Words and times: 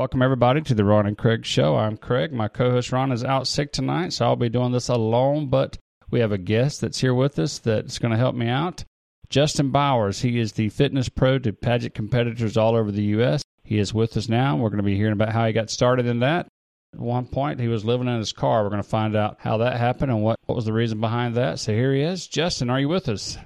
Welcome, 0.00 0.22
everybody, 0.22 0.62
to 0.62 0.72
the 0.72 0.82
Ron 0.82 1.04
and 1.04 1.18
Craig 1.18 1.44
Show. 1.44 1.76
I'm 1.76 1.98
Craig. 1.98 2.32
My 2.32 2.48
co 2.48 2.70
host 2.70 2.90
Ron 2.90 3.12
is 3.12 3.22
out 3.22 3.46
sick 3.46 3.70
tonight, 3.70 4.14
so 4.14 4.24
I'll 4.24 4.34
be 4.34 4.48
doing 4.48 4.72
this 4.72 4.88
alone, 4.88 5.48
but 5.48 5.76
we 6.10 6.20
have 6.20 6.32
a 6.32 6.38
guest 6.38 6.80
that's 6.80 7.02
here 7.02 7.12
with 7.12 7.38
us 7.38 7.58
that's 7.58 7.98
going 7.98 8.10
to 8.10 8.16
help 8.16 8.34
me 8.34 8.48
out. 8.48 8.82
Justin 9.28 9.68
Bowers. 9.68 10.22
He 10.22 10.38
is 10.38 10.52
the 10.52 10.70
fitness 10.70 11.10
pro 11.10 11.38
to 11.40 11.52
pageant 11.52 11.92
competitors 11.92 12.56
all 12.56 12.76
over 12.76 12.90
the 12.90 13.02
U.S. 13.02 13.42
He 13.62 13.78
is 13.78 13.92
with 13.92 14.16
us 14.16 14.26
now. 14.26 14.56
We're 14.56 14.70
going 14.70 14.78
to 14.78 14.84
be 14.84 14.96
hearing 14.96 15.12
about 15.12 15.34
how 15.34 15.44
he 15.44 15.52
got 15.52 15.68
started 15.68 16.06
in 16.06 16.20
that. 16.20 16.48
At 16.94 17.00
one 17.00 17.26
point, 17.26 17.60
he 17.60 17.68
was 17.68 17.84
living 17.84 18.08
in 18.08 18.16
his 18.16 18.32
car. 18.32 18.62
We're 18.62 18.70
going 18.70 18.82
to 18.82 18.88
find 18.88 19.14
out 19.14 19.36
how 19.38 19.58
that 19.58 19.76
happened 19.76 20.12
and 20.12 20.22
what, 20.22 20.38
what 20.46 20.56
was 20.56 20.64
the 20.64 20.72
reason 20.72 21.02
behind 21.02 21.34
that. 21.34 21.58
So 21.58 21.74
here 21.74 21.92
he 21.92 22.00
is. 22.00 22.26
Justin, 22.26 22.70
are 22.70 22.80
you 22.80 22.88
with 22.88 23.06
us? 23.10 23.36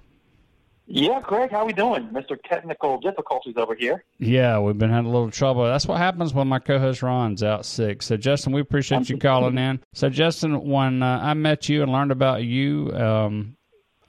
Yeah, 0.87 1.21
Greg, 1.23 1.51
how 1.51 1.65
we 1.65 1.73
doing? 1.73 2.09
Mr. 2.09 2.37
Technical 2.45 3.01
difficulties 3.01 3.55
over 3.57 3.75
here. 3.75 4.05
Yeah, 4.19 4.59
we've 4.59 4.77
been 4.77 4.91
having 4.91 5.11
a 5.11 5.13
little 5.15 5.31
trouble. 5.31 5.65
That's 5.65 5.87
what 5.87 5.99
happens 5.99 6.35
when 6.35 6.47
my 6.47 6.59
co-host 6.59 7.03
Ron's 7.03 7.43
out 7.43 7.65
sick. 7.65 8.03
So, 8.03 8.17
Justin, 8.19 8.53
we 8.53 8.61
appreciate 8.61 9.09
you 9.09 9.17
calling 9.17 9.57
in. 9.57 9.81
So, 9.95 10.11
Justin, 10.11 10.61
when 10.69 11.03
uh, 11.03 11.21
I 11.23 11.35
met 11.35 11.69
you 11.71 11.83
and 11.83 11.91
learned 11.91 12.13
about 12.13 12.45
you, 12.45 12.93
um, 12.93 13.57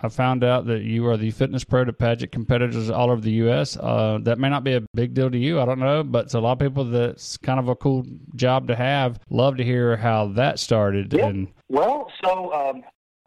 I 0.02 0.10
found 0.10 0.44
out 0.44 0.66
that 0.68 0.82
you 0.82 1.08
are 1.08 1.16
the 1.16 1.32
fitness 1.32 1.64
pro 1.64 1.86
to 1.86 1.94
pageant 1.94 2.34
competitors 2.34 2.90
all 2.90 3.10
over 3.10 3.22
the 3.22 3.32
U.S. 3.32 3.78
Uh, 3.78 4.20
that 4.24 4.38
may 4.38 4.50
not 4.50 4.66
be 4.66 4.74
a 4.74 4.82
big 4.94 5.14
deal 5.14 5.32
to 5.32 5.38
you, 5.38 5.62
I 5.62 5.66
don't 5.66 5.80
know, 5.80 6.04
but 6.04 6.30
to 6.30 6.40
a 6.40 6.42
lot 6.42 6.54
of 6.54 6.60
people, 6.60 6.84
that's 6.84 7.38
kind 7.38 7.60
of 7.60 7.70
a 7.70 7.76
cool 7.76 8.06
job 8.36 8.68
to 8.68 8.76
have. 8.76 9.20
Love 9.30 9.58
to 9.58 9.64
hear 9.64 9.96
how 9.96 10.28
that 10.34 10.60
started. 10.60 11.14
Yeah. 11.14 11.28
And 11.28 11.48
Well, 11.70 12.12
so 12.24 12.54
um, 12.54 12.84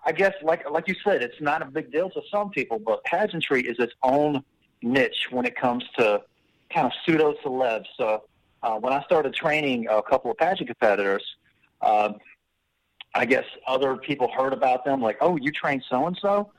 I 0.08 0.12
guess, 0.12 0.32
like 0.42 0.68
like 0.70 0.88
you 0.88 0.94
said, 1.04 1.22
it's 1.22 1.38
not 1.38 1.60
a 1.60 1.66
big 1.66 1.92
deal 1.92 2.08
to 2.08 2.22
some 2.30 2.48
people, 2.48 2.78
but 2.78 3.04
pageantry 3.04 3.60
is 3.60 3.78
its 3.78 3.92
own 4.02 4.42
niche 4.82 5.26
when 5.30 5.44
it 5.44 5.54
comes 5.54 5.84
to 5.98 6.22
kind 6.72 6.86
of 6.86 6.92
pseudo 7.04 7.34
celebs. 7.44 7.84
So 7.98 8.22
uh, 8.62 8.76
when 8.76 8.94
I 8.94 9.02
started 9.02 9.34
training 9.34 9.86
a 9.90 10.00
couple 10.00 10.30
of 10.30 10.38
pageant 10.38 10.68
competitors, 10.68 11.22
um, 11.82 12.16
I 13.14 13.26
guess 13.26 13.44
other 13.66 13.98
people 13.98 14.32
heard 14.32 14.54
about 14.54 14.82
them, 14.86 15.02
like, 15.02 15.18
"Oh, 15.20 15.36
you 15.36 15.52
train 15.52 15.82
so 15.90 16.06
and 16.06 16.18
so." 16.22 16.52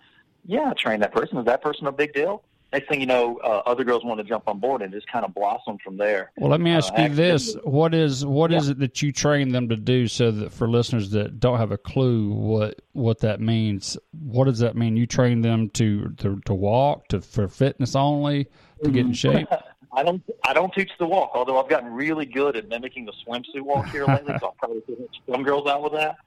Yeah, 0.46 0.70
I 0.70 0.74
trained 0.74 1.02
that 1.02 1.12
person. 1.12 1.40
Is 1.40 1.46
that 1.46 1.64
person 1.64 1.88
a 1.88 1.92
big 1.92 2.14
deal? 2.14 2.44
Next 2.72 2.88
thing 2.88 3.00
you 3.02 3.08
know, 3.08 3.38
uh, 3.44 3.64
other 3.66 3.84
girls 3.84 4.04
want 4.06 4.20
to 4.20 4.24
jump 4.24 4.44
on 4.48 4.60
board 4.60 4.84
and 4.84 4.94
just 4.94 5.08
kind 5.12 5.26
of 5.26 5.34
blossom 5.34 5.80
from 5.84 5.98
there. 5.98 6.32
Well, 6.38 6.52
let 6.52 6.62
me 6.62 6.72
ask 6.72 6.94
Uh, 6.94 7.02
you 7.04 7.10
this: 7.10 7.56
what 7.64 7.96
is 7.96 8.24
what 8.26 8.52
is 8.54 8.68
Yeah. 8.68 8.74
it 8.74 8.80
that 8.80 9.02
you 9.02 9.12
train 9.12 9.50
them 9.50 9.70
to 9.70 9.76
do? 9.76 10.08
So 10.08 10.30
that 10.30 10.52
for 10.52 10.68
listeners 10.70 11.10
that 11.12 11.40
don't 11.40 11.58
have 11.58 11.72
a 11.72 11.78
clue 11.80 12.30
what 12.32 12.80
what 12.94 13.20
that 13.22 13.42
means, 13.42 13.98
what 14.22 14.46
does 14.46 14.60
that 14.60 14.76
mean? 14.76 14.96
You 14.98 15.08
train 15.08 15.42
them 15.42 15.70
to 15.72 16.10
to, 16.18 16.40
to 16.46 16.54
walk, 16.54 17.08
to 17.08 17.22
for 17.22 17.48
fitness 17.48 17.96
only, 17.96 18.48
to 18.84 18.92
get 18.92 19.06
in 19.06 19.14
shape. 19.14 19.48
I 19.92 20.04
don't. 20.04 20.22
I 20.44 20.54
don't 20.54 20.72
teach 20.72 20.92
the 21.00 21.08
walk, 21.08 21.32
although 21.34 21.60
I've 21.60 21.70
gotten 21.70 21.92
really 21.92 22.28
good 22.28 22.56
at 22.56 22.68
mimicking 22.70 23.06
the 23.06 23.14
swimsuit 23.28 23.62
walk 23.62 23.88
here 23.90 24.06
lately. 24.06 24.36
so 24.40 24.46
I'll 24.48 24.56
probably 24.60 24.82
put 24.82 25.10
some 25.32 25.42
girls 25.42 25.68
out 25.68 25.82
with 25.82 25.94
that. 25.94 26.18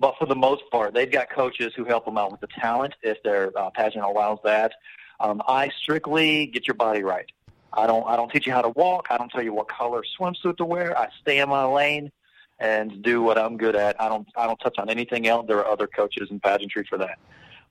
But 0.00 0.16
for 0.18 0.26
the 0.26 0.34
most 0.34 0.64
part, 0.72 0.92
they've 0.92 1.10
got 1.10 1.30
coaches 1.30 1.72
who 1.76 1.84
help 1.84 2.04
them 2.04 2.18
out 2.18 2.32
with 2.32 2.40
the 2.40 2.48
talent 2.48 2.94
if 3.02 3.22
their 3.22 3.56
uh, 3.56 3.70
pageant 3.70 4.04
allows 4.04 4.40
that. 4.42 4.72
Um, 5.20 5.42
I 5.46 5.70
strictly 5.80 6.46
get 6.46 6.66
your 6.66 6.74
body 6.74 7.02
right. 7.02 7.30
I 7.72 7.86
don't. 7.86 8.06
I 8.06 8.16
don't 8.16 8.30
teach 8.30 8.46
you 8.46 8.52
how 8.52 8.62
to 8.62 8.70
walk. 8.70 9.08
I 9.10 9.18
don't 9.18 9.30
tell 9.30 9.42
you 9.42 9.52
what 9.52 9.68
color 9.68 10.02
swimsuit 10.18 10.56
to 10.58 10.64
wear. 10.64 10.96
I 10.98 11.08
stay 11.20 11.40
in 11.40 11.48
my 11.48 11.64
lane 11.64 12.12
and 12.60 13.02
do 13.02 13.22
what 13.22 13.36
I'm 13.36 13.56
good 13.56 13.74
at. 13.74 14.00
I 14.00 14.08
don't. 14.08 14.26
I 14.36 14.46
don't 14.46 14.58
touch 14.58 14.78
on 14.78 14.88
anything 14.88 15.26
else. 15.26 15.46
There 15.48 15.58
are 15.58 15.66
other 15.66 15.86
coaches 15.86 16.28
in 16.30 16.40
pageantry 16.40 16.86
for 16.88 16.98
that. 16.98 17.18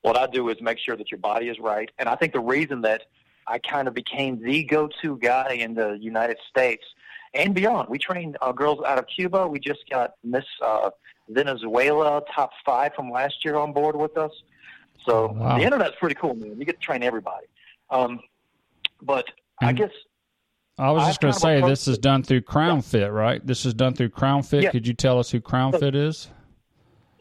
What 0.02 0.18
I 0.18 0.28
do 0.28 0.50
is 0.50 0.62
make 0.62 0.80
sure 0.80 0.98
that 0.98 1.10
your 1.12 1.20
body 1.20 1.48
is 1.48 1.60
right. 1.60 1.90
And 1.98 2.10
I 2.10 2.16
think 2.16 2.34
the 2.34 2.42
reason 2.42 2.82
that 2.82 3.04
I 3.48 3.60
kind 3.60 3.88
of 3.88 3.94
became 3.94 4.42
the 4.42 4.64
go-to 4.64 5.18
guy 5.18 5.54
in 5.54 5.74
the 5.74 5.98
United 6.00 6.38
States 6.50 6.84
and 7.34 7.54
beyond. 7.54 7.90
We 7.90 7.98
train 7.98 8.36
uh, 8.42 8.52
girls 8.52 8.80
out 8.86 8.98
of 8.98 9.08
Cuba. 9.08 9.48
We 9.48 9.60
just 9.60 9.90
got 9.90 10.16
Miss 10.24 10.46
uh, 10.62 10.90
Venezuela 11.30 12.22
top 12.34 12.52
five 12.66 12.94
from 12.96 13.12
last 13.12 13.44
year 13.44 13.56
on 13.56 13.74
board 13.74 13.96
with 13.96 14.18
us. 14.18 14.32
So 15.06 15.32
Wow. 15.34 15.58
the 15.58 15.64
internet's 15.64 15.96
pretty 16.00 16.16
cool, 16.16 16.36
man. 16.36 16.58
You 16.58 16.66
get 16.66 16.80
to 16.80 16.86
train 16.86 17.04
everybody. 17.04 17.48
Um, 17.90 18.20
but 19.02 19.26
I 19.62 19.74
guess 19.74 19.92
I 20.78 20.92
was 20.92 21.06
just 21.06 21.22
going 21.22 21.34
to 21.34 21.40
say 21.40 21.62
this 21.62 21.88
is 21.88 21.98
done 21.98 22.24
through 22.24 22.42
Crown 22.42 22.82
Fit, 22.82 23.12
right? 23.12 23.46
This 23.46 23.66
is 23.66 23.74
done 23.74 23.94
through 23.94 24.10
Crown 24.10 24.44
Fit. 24.44 24.64
Yeah. 24.64 24.72
Could 24.72 24.88
you 24.88 24.94
tell 24.94 25.20
us 25.20 25.30
who 25.32 25.40
Crown 25.42 25.72
So- 25.74 25.80
Fit 25.80 25.96
is? 25.96 26.30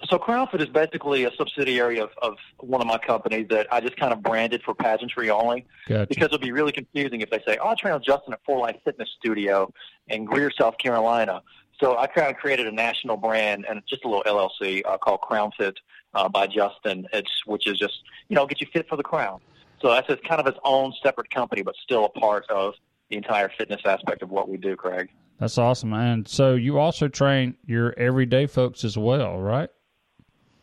so. 0.09 0.19
CrownFit 0.19 0.61
is 0.61 0.69
basically 0.69 1.25
a 1.25 1.31
subsidiary 1.37 1.99
of, 2.01 2.11
of 2.23 2.35
one 2.59 2.81
of 2.81 2.87
my 2.89 2.99
companies 2.99 3.47
that 3.51 3.67
I 3.73 3.81
just 3.81 3.97
kind 3.97 4.13
of 4.13 4.23
branded 4.23 4.63
for 4.65 4.75
pageantry 4.75 5.31
only. 5.31 5.65
Gotcha. 5.89 6.07
because 6.09 6.27
it'd 6.27 6.41
be 6.41 6.51
really 6.53 6.73
confusing 6.73 7.21
if 7.21 7.31
they 7.31 7.41
say, 7.47 7.57
"Oh, 7.63 7.69
I 7.69 7.75
train 7.75 7.95
with 7.95 8.05
Justin 8.05 8.33
at 8.33 8.41
Four 8.45 8.59
Life 8.59 8.77
Fitness 8.85 9.09
Studio 9.19 9.73
in 10.09 10.25
Greer, 10.25 10.51
South 10.51 10.77
Carolina." 10.79 11.43
So 11.81 11.97
I 11.99 12.07
kind 12.07 12.31
of 12.31 12.37
created 12.37 12.67
a 12.67 12.73
national 12.73 13.17
brand 13.17 13.65
and 13.69 13.81
just 13.89 14.05
a 14.05 14.09
little 14.09 14.23
LLC 14.25 14.83
uh, 14.87 14.99
called 14.99 15.21
Crown 15.21 15.51
Fit 15.59 15.79
uh, 16.15 16.29
by 16.29 16.47
Justin. 16.47 17.07
It's 17.13 17.31
which 17.47 17.67
is 17.67 17.79
just 17.79 18.03
you 18.29 18.37
know 18.37 18.47
get 18.47 18.61
you 18.61 18.67
fit 18.73 18.89
for 18.89 18.97
the 18.97 19.03
crown. 19.03 19.41
So 19.81 19.89
that's 19.89 20.09
it's 20.09 20.27
kind 20.27 20.41
of 20.41 20.47
its 20.47 20.59
own 20.65 20.93
separate 21.03 21.31
company, 21.31 21.63
but 21.63 21.75
still 21.83 22.05
a 22.05 22.09
part 22.09 22.49
of 22.49 22.75
the 23.11 23.17
entire 23.17 23.51
fitness 23.51 23.83
aspect 23.85 24.23
of 24.23 24.31
what 24.31 24.49
we 24.49 24.57
do, 24.57 24.77
Craig. 24.77 25.11
That's 25.39 25.59
awesome. 25.59 25.93
And 25.93 26.27
so 26.29 26.55
you 26.55 26.79
also 26.79 27.09
train 27.09 27.57
your 27.67 27.95
everyday 27.99 28.47
folks 28.47 28.85
as 28.85 28.97
well, 28.97 29.39
right? 29.41 29.69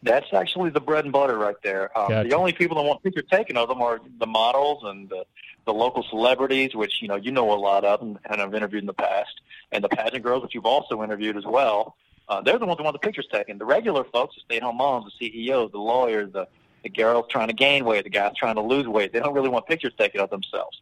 That's 0.02 0.34
actually 0.34 0.70
the 0.70 0.80
bread 0.80 1.04
and 1.04 1.12
butter 1.12 1.38
right 1.38 1.58
there. 1.62 1.98
Um, 1.98 2.08
Gotcha. 2.08 2.30
The 2.30 2.36
only 2.36 2.54
people 2.54 2.78
that 2.78 2.84
want 2.84 3.04
pictures 3.04 3.26
taken 3.30 3.58
of 3.58 3.68
them 3.68 3.82
are 3.82 4.00
the 4.20 4.26
models 4.26 4.84
and 4.86 5.10
the, 5.10 5.26
the 5.66 5.74
local 5.74 6.04
celebrities, 6.10 6.74
which 6.74 7.02
you 7.02 7.10
know 7.10 7.18
you 7.18 7.32
know 7.32 7.52
a 7.52 7.60
lot 7.60 7.84
of 7.84 8.02
and, 8.02 8.18
and 8.30 8.42
I've 8.42 8.54
interviewed 8.56 8.84
in 8.84 8.88
the 8.88 8.94
past, 8.94 9.42
and 9.74 9.84
the 9.84 9.90
pageant 9.90 10.24
girls, 10.24 10.44
which 10.44 10.56
you've 10.56 10.66
also 10.66 11.04
interviewed 11.04 11.36
as 11.36 11.46
well. 11.46 11.98
Uh, 12.30 12.42
they're 12.42 12.60
the 12.60 12.66
ones 12.66 12.78
who 12.78 12.84
want 12.84 12.94
the 12.94 13.00
pictures 13.00 13.28
taken. 13.32 13.58
The 13.58 13.66
regular 13.66 14.04
folks, 14.04 14.36
the 14.36 14.42
stay-at-home 14.42 14.78
moms, 14.78 15.12
the 15.20 15.32
CEOs, 15.32 15.72
the 15.72 15.80
lawyers, 15.80 16.32
the 16.32 16.48
the 16.84 16.90
girls 16.90 17.26
trying 17.30 17.48
to 17.48 17.54
gain 17.54 17.84
weight, 17.84 18.04
the 18.04 18.10
guys 18.10 18.34
trying 18.38 18.56
to 18.56 18.62
lose 18.62 18.88
weight, 18.88 19.12
they 19.12 19.20
don't 19.20 19.34
really 19.34 19.50
want 19.50 19.68
pictures 19.68 19.92
taken 19.98 20.22
of 20.22 20.30
themselves. 20.30 20.82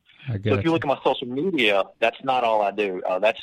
So 0.53 0.59
if 0.59 0.65
you 0.65 0.71
look 0.71 0.83
at 0.83 0.87
my 0.87 0.99
social 1.03 1.27
media, 1.27 1.83
that's 1.99 2.23
not 2.23 2.43
all 2.43 2.61
I 2.61 2.71
do. 2.71 3.01
Uh, 3.07 3.19
that's 3.19 3.39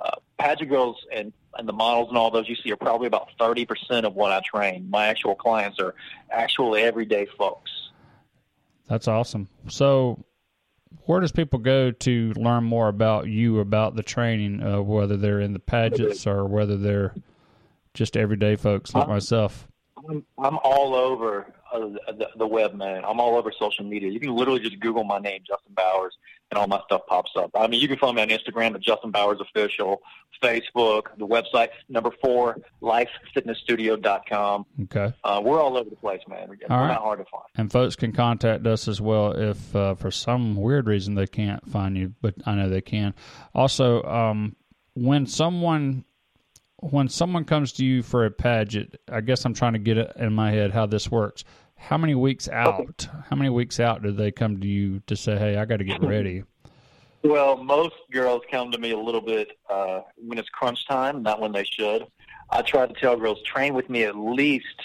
uh, 0.00 0.12
pageant 0.38 0.70
girls 0.70 0.96
and, 1.12 1.32
and 1.58 1.68
the 1.68 1.72
models 1.72 2.08
and 2.08 2.16
all 2.16 2.30
those 2.30 2.48
you 2.48 2.56
see 2.56 2.70
are 2.72 2.76
probably 2.76 3.08
about 3.08 3.28
30% 3.38 4.04
of 4.04 4.14
what 4.14 4.32
I 4.32 4.40
train. 4.40 4.88
My 4.88 5.08
actual 5.08 5.34
clients 5.34 5.78
are 5.80 5.94
actual 6.30 6.76
everyday 6.76 7.26
folks. 7.36 7.70
That's 8.88 9.08
awesome. 9.08 9.48
So, 9.68 10.24
where 11.04 11.20
does 11.20 11.32
people 11.32 11.58
go 11.58 11.90
to 11.90 12.32
learn 12.36 12.64
more 12.64 12.88
about 12.88 13.26
you, 13.28 13.58
about 13.60 13.96
the 13.96 14.02
training, 14.02 14.62
uh, 14.62 14.80
whether 14.80 15.18
they're 15.18 15.40
in 15.40 15.52
the 15.52 15.58
pageants 15.58 16.26
or 16.26 16.46
whether 16.46 16.78
they're 16.78 17.14
just 17.98 18.16
everyday 18.16 18.56
folks 18.56 18.94
like 18.94 19.04
Uh, 19.04 19.08
myself? 19.12 19.68
I'm, 20.08 20.24
I'm 20.38 20.58
all 20.62 20.94
over 20.94 21.52
uh, 21.72 21.80
the, 21.80 22.28
the 22.38 22.46
web, 22.46 22.72
man. 22.74 23.04
I'm 23.04 23.20
all 23.20 23.36
over 23.36 23.52
social 23.58 23.84
media. 23.84 24.10
You 24.10 24.20
can 24.20 24.34
literally 24.34 24.60
just 24.60 24.78
Google 24.80 25.04
my 25.04 25.18
name, 25.18 25.40
Justin 25.46 25.74
Bowers, 25.74 26.16
and 26.50 26.56
all 26.56 26.66
my 26.68 26.80
stuff 26.86 27.02
pops 27.08 27.32
up. 27.36 27.50
I 27.54 27.66
mean, 27.66 27.80
you 27.80 27.88
can 27.88 27.98
find 27.98 28.14
me 28.16 28.22
on 28.22 28.28
Instagram 28.28 28.74
at 28.74 28.80
Justin 28.80 29.10
Bowers 29.10 29.38
Official, 29.40 30.00
Facebook, 30.42 31.08
the 31.18 31.26
website, 31.26 31.68
number 31.90 32.10
four, 32.22 32.56
lifefitnessstudio.com. 32.80 34.66
Okay. 34.84 35.12
Uh, 35.24 35.40
we're 35.44 35.60
all 35.60 35.76
over 35.76 35.90
the 35.90 35.96
place, 35.96 36.20
man. 36.28 36.48
We're 36.48 36.56
All 36.74 36.80
right. 36.82 36.88
not 36.88 37.02
hard 37.02 37.18
to 37.18 37.24
find. 37.30 37.44
And 37.56 37.70
folks 37.70 37.96
can 37.96 38.12
contact 38.12 38.66
us 38.66 38.88
as 38.88 39.00
well 39.00 39.32
if 39.32 39.74
uh, 39.74 39.94
for 39.94 40.10
some 40.10 40.56
weird 40.56 40.86
reason 40.86 41.14
they 41.14 41.26
can't 41.26 41.68
find 41.70 41.96
you, 41.96 42.14
but 42.20 42.34
I 42.46 42.54
know 42.54 42.68
they 42.68 42.80
can. 42.80 43.14
Also, 43.54 44.02
um, 44.04 44.56
when 44.94 45.26
someone 45.26 46.04
when 46.80 47.08
someone 47.08 47.44
comes 47.44 47.72
to 47.72 47.84
you 47.84 48.02
for 48.02 48.24
a 48.24 48.30
pageant, 48.30 48.96
I 49.10 49.20
guess 49.20 49.44
I'm 49.44 49.54
trying 49.54 49.72
to 49.72 49.78
get 49.78 49.98
it 49.98 50.12
in 50.16 50.32
my 50.32 50.50
head 50.50 50.72
how 50.72 50.86
this 50.86 51.10
works. 51.10 51.44
How 51.76 51.98
many 51.98 52.14
weeks 52.14 52.48
out? 52.48 53.08
How 53.28 53.36
many 53.36 53.50
weeks 53.50 53.80
out 53.80 54.02
do 54.02 54.12
they 54.12 54.30
come 54.30 54.60
to 54.60 54.66
you 54.66 55.00
to 55.06 55.16
say, 55.16 55.36
"Hey, 55.36 55.56
I 55.56 55.64
got 55.64 55.78
to 55.78 55.84
get 55.84 56.02
ready"? 56.02 56.44
Well, 57.24 57.56
most 57.56 57.96
girls 58.12 58.42
come 58.48 58.70
to 58.70 58.78
me 58.78 58.92
a 58.92 58.96
little 58.96 59.20
bit 59.20 59.58
uh, 59.68 60.02
when 60.16 60.38
it's 60.38 60.48
crunch 60.50 60.86
time, 60.86 61.20
not 61.20 61.40
when 61.40 61.50
they 61.50 61.64
should. 61.64 62.06
I 62.48 62.62
try 62.62 62.86
to 62.86 62.94
tell 62.94 63.16
girls 63.16 63.42
train 63.42 63.74
with 63.74 63.90
me 63.90 64.04
at 64.04 64.16
least 64.16 64.80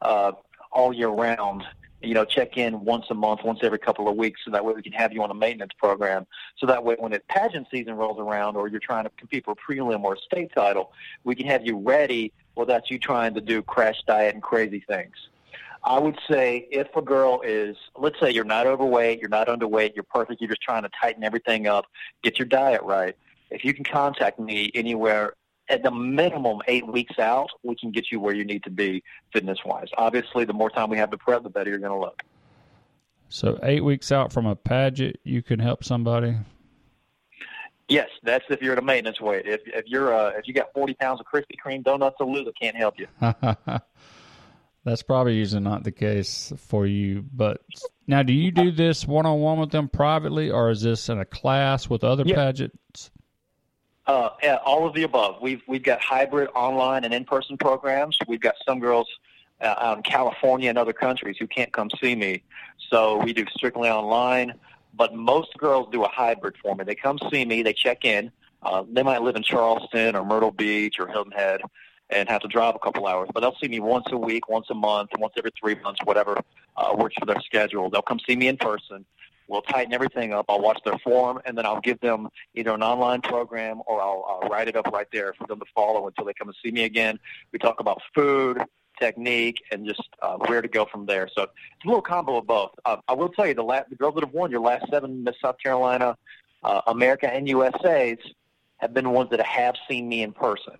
uh, 0.00 0.32
all 0.72 0.94
year 0.94 1.10
round. 1.10 1.62
You 2.04 2.14
know, 2.14 2.24
check 2.24 2.56
in 2.56 2.84
once 2.84 3.06
a 3.10 3.14
month, 3.14 3.44
once 3.44 3.60
every 3.62 3.78
couple 3.78 4.08
of 4.08 4.16
weeks, 4.16 4.40
so 4.44 4.50
that 4.50 4.64
way 4.64 4.74
we 4.74 4.82
can 4.82 4.92
have 4.92 5.12
you 5.12 5.22
on 5.22 5.30
a 5.30 5.34
maintenance 5.34 5.72
program. 5.78 6.26
So 6.58 6.66
that 6.66 6.84
way, 6.84 6.96
when 6.98 7.12
it 7.12 7.26
pageant 7.28 7.66
season 7.70 7.94
rolls 7.94 8.18
around, 8.18 8.56
or 8.56 8.68
you're 8.68 8.80
trying 8.80 9.04
to 9.04 9.10
compete 9.16 9.44
for 9.44 9.52
a 9.52 9.56
prelim 9.56 10.02
or 10.02 10.14
a 10.14 10.18
state 10.18 10.50
title, 10.54 10.92
we 11.24 11.34
can 11.34 11.46
have 11.46 11.64
you 11.64 11.78
ready 11.78 12.32
without 12.56 12.90
you 12.90 12.98
trying 12.98 13.34
to 13.34 13.40
do 13.40 13.62
crash 13.62 14.02
diet 14.06 14.34
and 14.34 14.42
crazy 14.42 14.84
things. 14.86 15.14
I 15.82 15.98
would 15.98 16.18
say 16.30 16.66
if 16.70 16.94
a 16.96 17.02
girl 17.02 17.42
is, 17.44 17.76
let's 17.96 18.18
say 18.18 18.30
you're 18.30 18.44
not 18.44 18.66
overweight, 18.66 19.20
you're 19.20 19.28
not 19.28 19.48
underweight, 19.48 19.94
you're 19.94 20.04
perfect, 20.04 20.40
you're 20.40 20.48
just 20.48 20.62
trying 20.62 20.82
to 20.82 20.90
tighten 20.98 21.22
everything 21.24 21.66
up, 21.66 21.86
get 22.22 22.38
your 22.38 22.46
diet 22.46 22.82
right. 22.82 23.14
If 23.50 23.64
you 23.64 23.74
can 23.74 23.84
contact 23.84 24.40
me 24.40 24.70
anywhere 24.74 25.34
at 25.68 25.82
the 25.82 25.90
minimum 25.90 26.58
eight 26.68 26.86
weeks 26.86 27.18
out, 27.18 27.48
we 27.62 27.74
can 27.76 27.90
get 27.90 28.06
you 28.12 28.20
where 28.20 28.34
you 28.34 28.44
need 28.44 28.62
to 28.64 28.70
be 28.70 29.02
fitness 29.32 29.58
wise. 29.64 29.88
Obviously, 29.96 30.44
the 30.44 30.52
more 30.52 30.70
time 30.70 30.90
we 30.90 30.98
have 30.98 31.10
to 31.10 31.18
prep, 31.18 31.42
the 31.42 31.48
better 31.50 31.70
you're 31.70 31.78
going 31.78 31.92
to 31.92 31.98
look. 31.98 32.22
So 33.28 33.58
eight 33.62 33.82
weeks 33.82 34.12
out 34.12 34.32
from 34.32 34.46
a 34.46 34.54
pageant, 34.54 35.16
you 35.24 35.42
can 35.42 35.58
help 35.58 35.82
somebody. 35.82 36.36
Yes, 37.88 38.08
that's 38.22 38.44
if 38.48 38.62
you're 38.62 38.72
at 38.72 38.78
a 38.78 38.82
maintenance 38.82 39.20
weight. 39.20 39.46
If 39.46 39.60
if 39.66 39.84
you're 39.86 40.14
uh, 40.14 40.30
if 40.38 40.46
you 40.48 40.54
got 40.54 40.72
40 40.72 40.94
pounds 40.94 41.20
of 41.20 41.26
Krispy 41.26 41.56
Kreme 41.62 41.82
donuts 41.82 42.16
to 42.18 42.24
lose, 42.24 42.46
I 42.48 42.52
can't 42.64 42.76
help 42.76 42.94
you. 42.98 43.08
That's 44.84 45.02
probably 45.02 45.34
usually 45.36 45.62
not 45.62 45.82
the 45.82 45.92
case 45.92 46.52
for 46.58 46.86
you. 46.86 47.24
But 47.32 47.62
now, 48.06 48.22
do 48.22 48.34
you 48.34 48.50
do 48.50 48.70
this 48.70 49.06
one 49.06 49.24
on 49.24 49.40
one 49.40 49.58
with 49.58 49.70
them 49.70 49.88
privately, 49.88 50.50
or 50.50 50.70
is 50.70 50.82
this 50.82 51.08
in 51.08 51.18
a 51.18 51.24
class 51.24 51.88
with 51.88 52.04
other 52.04 52.22
Yeah. 52.26 52.36
pageants? 52.36 53.10
Uh, 54.06 54.30
yeah, 54.42 54.58
all 54.64 54.86
of 54.86 54.94
the 54.94 55.02
above. 55.02 55.40
We've 55.40 55.62
we've 55.66 55.82
got 55.82 56.00
hybrid 56.00 56.50
online 56.54 57.04
and 57.04 57.14
in 57.14 57.24
person 57.24 57.56
programs. 57.56 58.18
We've 58.28 58.40
got 58.40 58.54
some 58.66 58.78
girls 58.78 59.08
uh, 59.60 59.74
out 59.78 59.96
in 59.96 60.02
California 60.02 60.68
and 60.68 60.76
other 60.76 60.92
countries 60.92 61.36
who 61.38 61.46
can't 61.46 61.72
come 61.72 61.88
see 62.02 62.14
me, 62.14 62.42
so 62.90 63.16
we 63.24 63.32
do 63.32 63.46
strictly 63.56 63.88
online. 63.88 64.54
But 64.96 65.14
most 65.14 65.56
girls 65.58 65.88
do 65.90 66.04
a 66.04 66.08
hybrid 66.08 66.54
for 66.62 66.76
me. 66.76 66.84
They 66.84 66.94
come 66.94 67.18
see 67.30 67.44
me, 67.44 67.62
they 67.62 67.72
check 67.72 68.04
in. 68.04 68.30
Uh, 68.62 68.84
they 68.90 69.02
might 69.02 69.22
live 69.22 69.36
in 69.36 69.42
Charleston 69.42 70.16
or 70.16 70.24
Myrtle 70.24 70.50
Beach 70.50 70.96
or 70.98 71.06
Hilton 71.06 71.32
Head 71.32 71.60
and 72.10 72.28
have 72.28 72.42
to 72.42 72.48
drive 72.48 72.74
a 72.74 72.78
couple 72.78 73.06
hours, 73.06 73.28
but 73.32 73.40
they'll 73.40 73.56
see 73.60 73.68
me 73.68 73.80
once 73.80 74.06
a 74.10 74.16
week, 74.16 74.48
once 74.48 74.66
a 74.70 74.74
month, 74.74 75.10
once 75.18 75.34
every 75.38 75.50
three 75.58 75.74
months, 75.76 76.00
whatever 76.04 76.38
uh, 76.76 76.94
works 76.96 77.14
for 77.18 77.26
their 77.26 77.40
schedule. 77.40 77.90
They'll 77.90 78.02
come 78.02 78.20
see 78.26 78.36
me 78.36 78.48
in 78.48 78.56
person. 78.56 79.04
We'll 79.48 79.62
tighten 79.62 79.92
everything 79.92 80.32
up. 80.32 80.46
I'll 80.48 80.60
watch 80.60 80.80
their 80.84 80.98
form, 80.98 81.40
and 81.44 81.56
then 81.56 81.66
I'll 81.66 81.80
give 81.80 82.00
them 82.00 82.28
either 82.54 82.72
an 82.72 82.82
online 82.82 83.20
program 83.20 83.82
or 83.86 84.00
I'll, 84.00 84.24
I'll 84.26 84.48
write 84.48 84.68
it 84.68 84.76
up 84.76 84.86
right 84.86 85.06
there 85.12 85.34
for 85.34 85.46
them 85.46 85.60
to 85.60 85.66
follow 85.74 86.06
until 86.06 86.24
they 86.24 86.32
come 86.32 86.48
and 86.48 86.56
see 86.64 86.70
me 86.70 86.84
again. 86.84 87.18
We 87.52 87.58
talk 87.58 87.80
about 87.80 88.00
food, 88.14 88.62
technique, 88.98 89.62
and 89.70 89.86
just 89.86 90.08
uh, 90.22 90.36
where 90.36 90.62
to 90.62 90.68
go 90.68 90.86
from 90.86 91.06
there. 91.06 91.28
So 91.34 91.42
it's 91.42 91.52
a 91.84 91.88
little 91.88 92.02
combo 92.02 92.38
of 92.38 92.46
both. 92.46 92.70
Uh, 92.84 92.96
I 93.08 93.12
will 93.12 93.28
tell 93.28 93.46
you, 93.46 93.54
the, 93.54 93.64
last, 93.64 93.90
the 93.90 93.96
girls 93.96 94.14
that 94.14 94.24
have 94.24 94.32
won 94.32 94.50
your 94.50 94.60
last 94.60 94.86
seven 94.90 95.24
Miss 95.24 95.36
South 95.42 95.56
Carolina, 95.62 96.16
uh, 96.62 96.80
America, 96.86 97.32
and 97.32 97.48
USA's 97.48 98.18
have 98.78 98.94
been 98.94 99.04
the 99.04 99.10
ones 99.10 99.30
that 99.30 99.40
have 99.40 99.74
seen 99.88 100.08
me 100.08 100.22
in 100.22 100.32
person. 100.32 100.74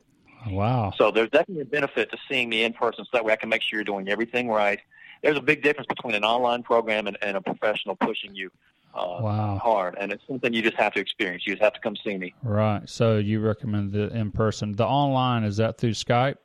Wow. 0.49 0.93
So 0.97 1.11
there's 1.11 1.31
definitely 1.31 1.63
a 1.63 1.67
benefit 1.67 2.11
to 2.11 2.19
seeing 2.29 2.49
me 2.49 2.65
in 2.65 2.73
person 2.73 3.05
so 3.05 3.11
that 3.15 3.25
way 3.25 3.33
I 3.33 3.37
can 3.37 3.49
make 3.49 3.63
sure 3.63 3.79
you're 3.79 3.85
doing 3.85 4.09
everything 4.09 4.49
right. 4.49 4.81
There's 5.25 5.39
a 5.39 5.43
big 5.43 5.63
difference 5.63 5.87
between 5.89 6.15
an 6.15 6.23
online 6.23 6.63
program 6.63 7.07
and, 7.07 7.17
and 7.23 7.35
a 7.39 7.41
professional 7.41 7.97
pushing 7.97 8.35
you 8.35 8.51
uh, 8.95 9.19
Wow. 9.23 9.59
hard, 9.61 9.97
and 9.99 10.13
it's 10.13 10.23
something 10.29 10.53
you 10.53 10.61
just 10.63 10.77
have 10.77 10.93
to 10.93 11.01
experience. 11.01 11.47
You 11.47 11.55
just 11.55 11.63
have 11.63 11.73
to 11.73 11.81
come 11.81 11.97
see 11.97 12.17
me. 12.19 12.35
Right. 12.43 12.87
So 12.89 13.17
you 13.17 13.41
recommend 13.41 13.93
the 13.93 14.15
in 14.15 14.31
person. 14.31 14.73
The 14.73 14.87
online, 14.87 15.43
is 15.45 15.57
that 15.57 15.79
through 15.79 15.93
Skype? 15.93 16.37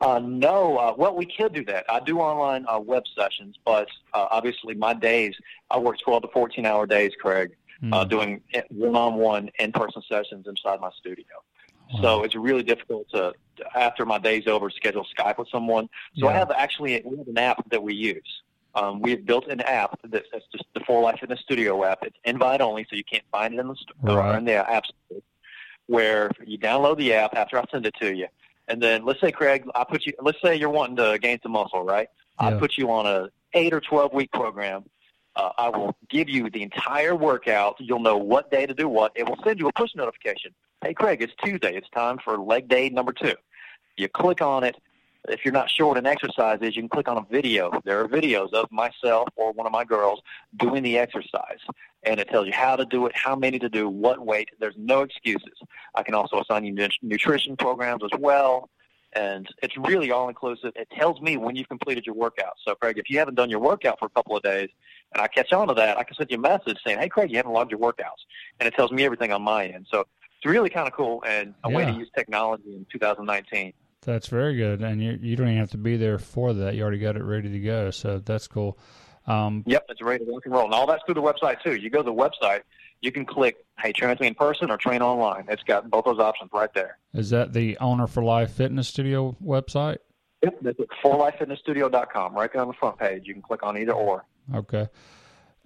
Uh, 0.00 0.18
no, 0.20 0.78
uh, 0.78 0.94
well, 0.96 1.14
we 1.14 1.26
could 1.26 1.52
do 1.52 1.64
that. 1.66 1.84
I 1.90 2.00
do 2.00 2.18
online 2.18 2.64
uh, 2.66 2.80
web 2.80 3.02
sessions, 3.14 3.56
but 3.64 3.88
uh, 4.14 4.26
obviously 4.30 4.74
my 4.74 4.94
days, 4.94 5.34
I 5.70 5.78
work 5.78 5.98
12 6.02 6.22
to 6.22 6.28
14 6.28 6.64
hour 6.64 6.86
days, 6.86 7.12
Craig, 7.20 7.50
uh, 7.92 8.02
Hmm. 8.04 8.08
doing 8.08 8.40
one-on-one 8.70 9.50
in-person 9.60 10.02
sessions 10.08 10.46
inside 10.48 10.80
my 10.80 10.90
studio. 10.98 11.26
Wow. 11.94 12.00
So 12.02 12.22
it's 12.24 12.34
really 12.34 12.62
difficult 12.62 13.08
to, 13.10 13.32
after 13.74 14.04
my 14.04 14.18
day's 14.18 14.46
over, 14.46 14.70
schedule 14.70 15.06
Skype 15.18 15.38
with 15.38 15.48
someone. 15.48 15.88
So 16.16 16.28
I 16.28 16.32
have 16.34 16.50
actually 16.50 17.00
we 17.04 17.16
have 17.16 17.28
an 17.28 17.38
app 17.38 17.68
that 17.70 17.82
we 17.82 17.94
use. 17.94 18.42
Um, 18.74 19.00
we 19.00 19.10
have 19.12 19.24
built 19.24 19.48
an 19.48 19.60
app 19.62 19.98
that's, 20.04 20.26
just 20.52 20.64
the 20.74 20.80
For 20.86 21.02
Life 21.02 21.20
Fitness 21.20 21.40
Studio 21.40 21.84
app. 21.84 22.00
It's 22.02 22.16
invite 22.24 22.60
only, 22.60 22.86
so 22.88 22.96
you 22.96 23.04
can't 23.04 23.24
find 23.32 23.54
it 23.54 23.58
in 23.60 23.66
the 23.68 23.74
store 23.76 24.16
Right. 24.16 24.34
or 24.34 24.38
in 24.38 24.44
the 24.44 24.70
app 24.70 24.84
store. 24.86 25.20
Where 25.86 26.30
you 26.44 26.58
download 26.58 26.98
the 26.98 27.14
app 27.14 27.34
after 27.34 27.58
I 27.58 27.64
send 27.70 27.86
it 27.86 27.94
to 28.00 28.14
you, 28.14 28.26
and 28.68 28.82
then 28.82 29.06
let's 29.06 29.22
say 29.22 29.32
Craig, 29.32 29.64
I 29.74 29.84
put 29.84 30.04
you. 30.04 30.12
Let's 30.20 30.40
say 30.42 30.54
you're 30.54 30.68
wanting 30.68 30.96
to 30.96 31.18
gain 31.18 31.38
some 31.42 31.52
muscle, 31.52 31.82
right? 31.82 32.08
I 32.38 32.52
put 32.52 32.76
you 32.76 32.90
on 32.90 33.06
a 33.06 33.30
eight 33.54 33.72
or 33.72 33.80
twelve 33.80 34.12
week 34.12 34.30
program. 34.30 34.84
Uh, 35.34 35.50
I 35.56 35.70
will 35.70 35.96
give 36.10 36.28
you 36.28 36.50
the 36.50 36.62
entire 36.62 37.14
workout. 37.14 37.76
You'll 37.78 38.00
know 38.00 38.18
what 38.18 38.50
day 38.50 38.66
to 38.66 38.74
do 38.74 38.86
what. 38.86 39.12
It 39.14 39.26
will 39.26 39.38
send 39.42 39.58
you 39.60 39.68
a 39.68 39.72
push 39.72 39.94
notification. 39.94 40.54
Hey, 40.84 40.94
Craig, 40.94 41.20
it's 41.20 41.32
Tuesday. 41.42 41.74
It's 41.74 41.90
time 41.90 42.18
for 42.22 42.38
leg 42.38 42.68
day 42.68 42.88
number 42.88 43.12
two. 43.12 43.34
You 43.96 44.08
click 44.08 44.40
on 44.40 44.62
it. 44.62 44.76
If 45.28 45.44
you're 45.44 45.52
not 45.52 45.68
sure 45.68 45.88
what 45.88 45.98
an 45.98 46.06
exercise 46.06 46.60
is, 46.62 46.76
you 46.76 46.82
can 46.82 46.88
click 46.88 47.08
on 47.08 47.18
a 47.18 47.26
video. 47.28 47.72
There 47.84 48.00
are 48.00 48.06
videos 48.06 48.52
of 48.52 48.70
myself 48.70 49.28
or 49.34 49.50
one 49.50 49.66
of 49.66 49.72
my 49.72 49.84
girls 49.84 50.22
doing 50.56 50.84
the 50.84 50.96
exercise. 50.96 51.58
And 52.04 52.20
it 52.20 52.28
tells 52.28 52.46
you 52.46 52.52
how 52.52 52.76
to 52.76 52.84
do 52.84 53.06
it, 53.06 53.12
how 53.16 53.34
many 53.34 53.58
to 53.58 53.68
do, 53.68 53.88
what 53.88 54.24
weight. 54.24 54.50
There's 54.60 54.76
no 54.78 55.02
excuses. 55.02 55.58
I 55.96 56.04
can 56.04 56.14
also 56.14 56.40
assign 56.40 56.64
you 56.64 56.88
nutrition 57.02 57.56
programs 57.56 58.04
as 58.04 58.16
well. 58.20 58.70
And 59.14 59.48
it's 59.64 59.76
really 59.76 60.12
all 60.12 60.28
inclusive. 60.28 60.72
It 60.76 60.88
tells 60.96 61.20
me 61.20 61.38
when 61.38 61.56
you've 61.56 61.68
completed 61.68 62.06
your 62.06 62.14
workout. 62.14 62.52
So, 62.64 62.76
Craig, 62.76 62.98
if 62.98 63.10
you 63.10 63.18
haven't 63.18 63.34
done 63.34 63.50
your 63.50 63.58
workout 63.58 63.98
for 63.98 64.04
a 64.04 64.10
couple 64.10 64.36
of 64.36 64.44
days 64.44 64.68
and 65.12 65.20
I 65.20 65.26
catch 65.26 65.52
on 65.52 65.66
to 65.68 65.74
that, 65.74 65.98
I 65.98 66.04
can 66.04 66.14
send 66.14 66.30
you 66.30 66.36
a 66.36 66.40
message 66.40 66.78
saying, 66.86 67.00
hey, 67.00 67.08
Craig, 67.08 67.32
you 67.32 67.36
haven't 67.38 67.52
logged 67.52 67.72
your 67.72 67.80
workouts. 67.80 68.22
And 68.60 68.68
it 68.68 68.74
tells 68.74 68.92
me 68.92 69.04
everything 69.04 69.32
on 69.32 69.42
my 69.42 69.66
end. 69.66 69.88
So 69.90 70.04
it's 70.38 70.46
really 70.46 70.70
kind 70.70 70.86
of 70.86 70.94
cool 70.94 71.22
and 71.26 71.54
a 71.64 71.70
way 71.70 71.84
to 71.84 71.92
use 71.92 72.08
technology 72.16 72.74
in 72.74 72.86
2019. 72.92 73.72
That's 74.02 74.28
very 74.28 74.56
good, 74.56 74.80
and 74.80 75.02
you 75.02 75.18
you 75.20 75.36
don't 75.36 75.48
even 75.48 75.58
have 75.58 75.72
to 75.72 75.78
be 75.78 75.96
there 75.96 76.18
for 76.18 76.54
that. 76.54 76.74
You 76.76 76.82
already 76.82 76.98
got 77.00 77.16
it 77.16 77.22
ready 77.24 77.50
to 77.50 77.58
go, 77.58 77.90
so 77.90 78.18
that's 78.18 78.46
cool. 78.46 78.78
Um, 79.26 79.62
Yep, 79.66 79.86
it's 79.90 80.00
ready 80.00 80.24
to 80.24 80.30
rock 80.30 80.46
and 80.46 80.54
roll. 80.54 80.64
And 80.64 80.72
all 80.72 80.86
that's 80.86 81.02
through 81.04 81.16
the 81.16 81.22
website, 81.22 81.60
too. 81.62 81.74
You 81.74 81.90
go 81.90 81.98
to 81.98 82.04
the 82.04 82.14
website, 82.14 82.60
you 83.02 83.12
can 83.12 83.26
click, 83.26 83.56
hey, 83.78 83.92
train 83.92 84.08
with 84.10 84.20
me 84.20 84.28
in 84.28 84.34
person 84.34 84.70
or 84.70 84.78
train 84.78 85.02
online. 85.02 85.44
It's 85.48 85.62
got 85.64 85.90
both 85.90 86.06
those 86.06 86.18
options 86.18 86.50
right 86.54 86.72
there. 86.74 86.96
is 87.12 87.28
that 87.30 87.52
the 87.52 87.76
Owner 87.78 88.06
for 88.06 88.22
Life 88.22 88.52
Fitness 88.52 88.88
Studio 88.88 89.36
website? 89.44 89.98
Yep, 90.42 90.58
that's 90.62 90.80
at 90.80 90.86
4lifefitnessstudio.com. 91.04 92.34
Right 92.34 92.50
there 92.52 92.62
on 92.62 92.68
the 92.68 92.74
front 92.74 92.98
page. 92.98 93.24
You 93.26 93.34
can 93.34 93.42
click 93.42 93.62
on 93.62 93.76
either 93.76 93.92
or. 93.92 94.24
Okay. 94.54 94.88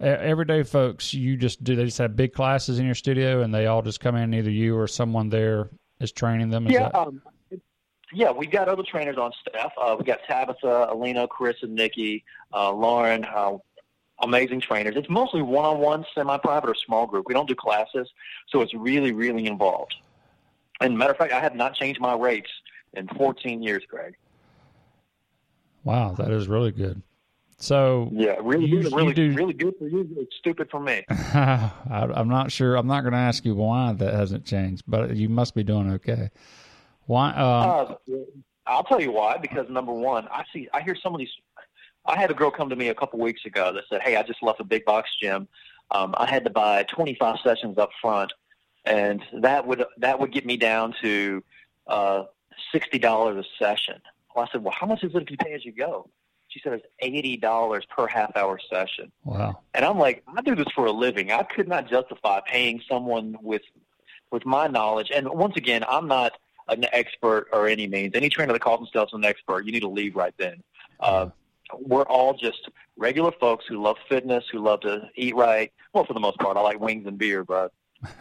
Everyday 0.03 0.63
folks, 0.63 1.13
you 1.13 1.37
just 1.37 1.63
do 1.63 1.75
they 1.75 1.85
just 1.85 1.97
have 1.97 2.15
big 2.15 2.33
classes 2.33 2.77
in 2.79 2.85
your 2.85 2.95
studio, 2.95 3.41
and 3.41 3.53
they 3.53 3.67
all 3.67 3.81
just 3.81 3.99
come 3.99 4.15
in. 4.15 4.33
Either 4.33 4.49
you 4.49 4.77
or 4.77 4.87
someone 4.87 5.29
there 5.29 5.69
is 5.99 6.11
training 6.11 6.49
them. 6.49 6.67
Is 6.67 6.73
Yeah, 6.73 6.89
that- 6.89 6.95
um, 6.95 7.21
yeah, 8.11 8.31
we've 8.31 8.51
got 8.51 8.67
other 8.67 8.83
trainers 8.83 9.17
on 9.17 9.31
staff. 9.47 9.71
Uh, 9.81 9.95
we 9.97 10.03
got 10.05 10.19
Tabitha, 10.27 10.87
Alina, 10.91 11.27
Chris, 11.27 11.55
and 11.61 11.73
Nikki, 11.73 12.23
uh, 12.53 12.71
Lauren. 12.71 13.23
Uh, 13.25 13.57
amazing 14.21 14.61
trainers. 14.61 14.95
It's 14.95 15.09
mostly 15.09 15.41
one-on-one, 15.41 16.05
semi-private, 16.13 16.69
or 16.69 16.75
small 16.75 17.07
group. 17.07 17.27
We 17.27 17.33
don't 17.33 17.47
do 17.47 17.55
classes, 17.55 18.07
so 18.47 18.61
it's 18.61 18.73
really, 18.73 19.11
really 19.11 19.47
involved. 19.47 19.95
And 20.79 20.97
matter 20.97 21.11
of 21.11 21.17
fact, 21.17 21.33
I 21.33 21.39
have 21.39 21.55
not 21.55 21.73
changed 21.75 21.99
my 21.99 22.13
rates 22.15 22.49
in 22.93 23.07
14 23.17 23.61
years, 23.63 23.83
Greg. 23.89 24.15
wow, 25.83 26.13
that 26.13 26.29
is 26.29 26.47
really 26.47 26.71
good. 26.71 27.01
So 27.57 28.09
Yeah, 28.11 28.35
really, 28.41 28.65
You- 28.65 28.81
good, 28.83 28.91
you 28.91 28.97
really, 28.97 29.13
do- 29.13 29.33
really 29.33 29.53
good 29.53 29.73
for 29.79 29.87
you. 29.87 30.07
It's 30.17 30.35
stupid 30.37 30.69
for 30.69 30.79
me. 30.79 31.03
I, 31.09 31.71
I'm 31.89 32.27
not 32.29 32.51
sure. 32.51 32.75
I'm 32.75 32.87
not 32.87 33.01
going 33.01 33.13
to 33.13 33.19
ask 33.19 33.45
you 33.45 33.55
why 33.55 33.93
that 33.93 34.13
hasn't 34.13 34.45
changed, 34.45 34.83
but 34.87 35.15
you 35.15 35.29
must 35.29 35.55
be 35.55 35.63
doing 35.63 35.89
okay. 35.91 36.29
Why? 37.05 37.29
Um, 37.31 37.35
Uh, 38.09 38.15
I'll 38.65 38.83
tell 38.83 39.01
you 39.01 39.11
why. 39.11 39.37
Because 39.37 39.69
number 39.69 39.91
one, 39.93 40.27
I 40.29 40.43
see, 40.53 40.67
I 40.73 40.81
hear 40.81 40.95
some 40.95 41.13
of 41.13 41.19
these. 41.19 41.31
I 42.05 42.17
had 42.19 42.31
a 42.31 42.33
girl 42.33 42.51
come 42.51 42.69
to 42.69 42.75
me 42.75 42.89
a 42.89 42.95
couple 42.95 43.19
weeks 43.19 43.45
ago 43.45 43.71
that 43.73 43.83
said, 43.89 44.01
"Hey, 44.01 44.15
I 44.17 44.23
just 44.23 44.41
left 44.43 44.59
a 44.59 44.63
big 44.63 44.83
box 44.85 45.09
gym. 45.21 45.47
Um, 45.91 46.13
I 46.17 46.25
had 46.25 46.43
to 46.45 46.49
buy 46.49 46.83
25 46.83 47.37
sessions 47.43 47.77
up 47.77 47.89
front, 48.01 48.31
and 48.85 49.21
that 49.41 49.65
would 49.67 49.83
that 49.97 50.19
would 50.19 50.31
get 50.31 50.45
me 50.45 50.57
down 50.57 50.93
to 51.01 51.43
uh, 51.87 52.23
sixty 52.71 52.99
dollars 52.99 53.45
a 53.45 53.63
session." 53.63 54.01
Well, 54.35 54.45
I 54.45 54.51
said, 54.51 54.63
"Well, 54.63 54.73
how 54.77 54.87
much 54.87 55.03
is 55.03 55.13
it 55.15 55.21
if 55.23 55.31
you 55.31 55.37
pay 55.37 55.53
as 55.53 55.63
you 55.65 55.71
go?" 55.73 56.09
She 56.53 56.61
said, 56.63 56.73
"It's 56.73 56.85
eighty 56.99 57.35
dollars 57.35 57.83
per 57.89 58.07
half 58.07 58.35
hour 58.37 58.59
session." 58.71 59.11
wow. 59.23 59.59
And 59.73 59.83
I'm 59.83 59.97
like, 59.97 60.23
I 60.35 60.41
do 60.41 60.55
this 60.55 60.67
for 60.75 60.85
a 60.85 60.91
living. 60.91 61.31
I 61.31 61.41
could 61.43 61.67
not 61.67 61.89
justify 61.89 62.41
paying 62.45 62.79
someone 62.87 63.35
with 63.41 63.63
with 64.31 64.45
my 64.45 64.67
knowledge. 64.67 65.11
And 65.13 65.27
once 65.29 65.55
again, 65.57 65.83
I'm 65.87 66.07
not 66.07 66.33
an 66.67 66.85
expert 66.93 67.47
or 67.51 67.67
any 67.67 67.87
means. 67.87 68.13
Any 68.15 68.29
trainer 68.29 68.53
that 68.53 68.61
calls 68.61 68.79
themselves 68.79 69.13
an 69.13 69.25
expert, 69.25 69.65
you 69.65 69.71
need 69.71 69.81
to 69.81 69.89
leave 69.89 70.15
right 70.15 70.33
then. 70.37 70.61
Uh, 70.99 71.29
we're 71.79 72.03
all 72.03 72.33
just 72.33 72.69
regular 72.97 73.31
folks 73.31 73.65
who 73.67 73.81
love 73.81 73.97
fitness, 74.07 74.43
who 74.51 74.59
love 74.59 74.81
to 74.81 75.09
eat 75.15 75.35
right. 75.35 75.71
Well, 75.93 76.05
for 76.05 76.13
the 76.13 76.19
most 76.19 76.37
part, 76.37 76.55
I 76.55 76.61
like 76.61 76.79
wings 76.79 77.07
and 77.07 77.17
beer, 77.17 77.43
but 77.43 77.71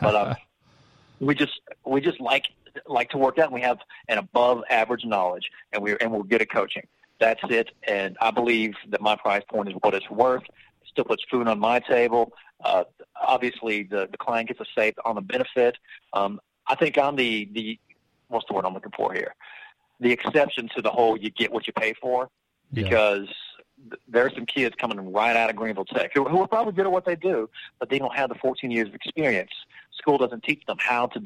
but 0.00 0.14
um, 0.14 0.34
we 1.20 1.34
just 1.34 1.60
we 1.84 2.00
just 2.00 2.20
like 2.20 2.46
like 2.86 3.10
to 3.10 3.18
work 3.18 3.38
out. 3.38 3.46
and 3.46 3.54
We 3.54 3.60
have 3.60 3.78
an 4.08 4.18
above 4.18 4.62
average 4.70 5.04
knowledge, 5.04 5.50
and 5.72 5.82
we're 5.82 5.98
and 6.00 6.10
we're 6.10 6.22
good 6.22 6.42
at 6.42 6.50
coaching. 6.50 6.86
That's 7.22 7.40
it. 7.50 7.70
And 7.86 8.16
I 8.20 8.32
believe 8.32 8.74
that 8.88 9.00
my 9.00 9.14
price 9.14 9.44
point 9.48 9.68
is 9.68 9.76
what 9.80 9.94
it's 9.94 10.10
worth. 10.10 10.42
It 10.42 10.88
still 10.90 11.04
puts 11.04 11.22
food 11.30 11.46
on 11.46 11.60
my 11.60 11.78
table. 11.78 12.32
Uh, 12.64 12.82
obviously, 13.14 13.84
the 13.84 14.08
the 14.10 14.18
client 14.18 14.48
gets 14.48 14.58
a 14.58 14.64
say 14.76 14.92
on 15.04 15.14
the 15.14 15.20
benefit. 15.20 15.78
Um, 16.12 16.40
I 16.66 16.74
think 16.74 16.98
I'm 16.98 17.14
the 17.14 17.48
the 17.52 17.78
what's 18.26 18.44
the 18.48 18.54
word 18.54 18.64
I'm 18.64 18.74
looking 18.74 18.90
for 18.96 19.12
here? 19.12 19.36
The 20.00 20.10
exception 20.10 20.68
to 20.74 20.82
the 20.82 20.90
whole 20.90 21.16
you 21.16 21.30
get 21.30 21.52
what 21.52 21.68
you 21.68 21.72
pay 21.72 21.94
for 21.94 22.28
because 22.72 23.28
th 23.88 24.00
there 24.08 24.26
are 24.26 24.30
some 24.30 24.46
kids 24.46 24.74
coming 24.82 24.98
right 25.12 25.36
out 25.36 25.48
of 25.48 25.54
Greenville 25.54 25.84
Tech 25.84 26.10
who, 26.14 26.24
who 26.24 26.40
are 26.42 26.48
probably 26.48 26.72
good 26.72 26.86
at 26.86 26.92
what 26.92 27.04
they 27.04 27.14
do, 27.14 27.48
but 27.78 27.88
they 27.88 28.00
don't 28.00 28.16
have 28.16 28.30
the 28.30 28.38
14 28.46 28.68
years 28.72 28.88
of 28.88 28.94
experience. 28.94 29.54
School 30.00 30.18
doesn't 30.18 30.42
teach 30.42 30.62
them 30.66 30.78
how 30.80 31.06
to. 31.06 31.20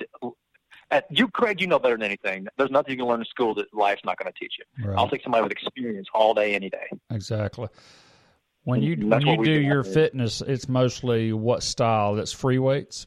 At, 0.90 1.06
you, 1.10 1.26
Craig, 1.28 1.60
you 1.60 1.66
know 1.66 1.78
better 1.78 1.96
than 1.96 2.04
anything. 2.04 2.46
There's 2.56 2.70
nothing 2.70 2.92
you 2.92 2.98
can 2.98 3.06
learn 3.06 3.20
in 3.20 3.26
school 3.26 3.54
that 3.56 3.72
life's 3.74 4.04
not 4.04 4.18
going 4.18 4.32
to 4.32 4.38
teach 4.38 4.54
you. 4.58 4.90
I'll 4.90 5.04
Right. 5.04 5.10
take 5.10 5.22
somebody 5.22 5.42
with 5.42 5.52
experience 5.52 6.06
all 6.14 6.32
day, 6.32 6.54
any 6.54 6.70
day. 6.70 6.88
Exactly. 7.10 7.68
When 8.62 8.82
you 8.82 8.96
when 9.08 9.26
you 9.26 9.36
do 9.36 9.44
do 9.44 9.60
your 9.60 9.84
fitness, 9.84 10.40
it's 10.42 10.68
mostly 10.68 11.32
what 11.32 11.62
style? 11.62 12.14
That's 12.14 12.32
free 12.32 12.58
weights. 12.58 13.06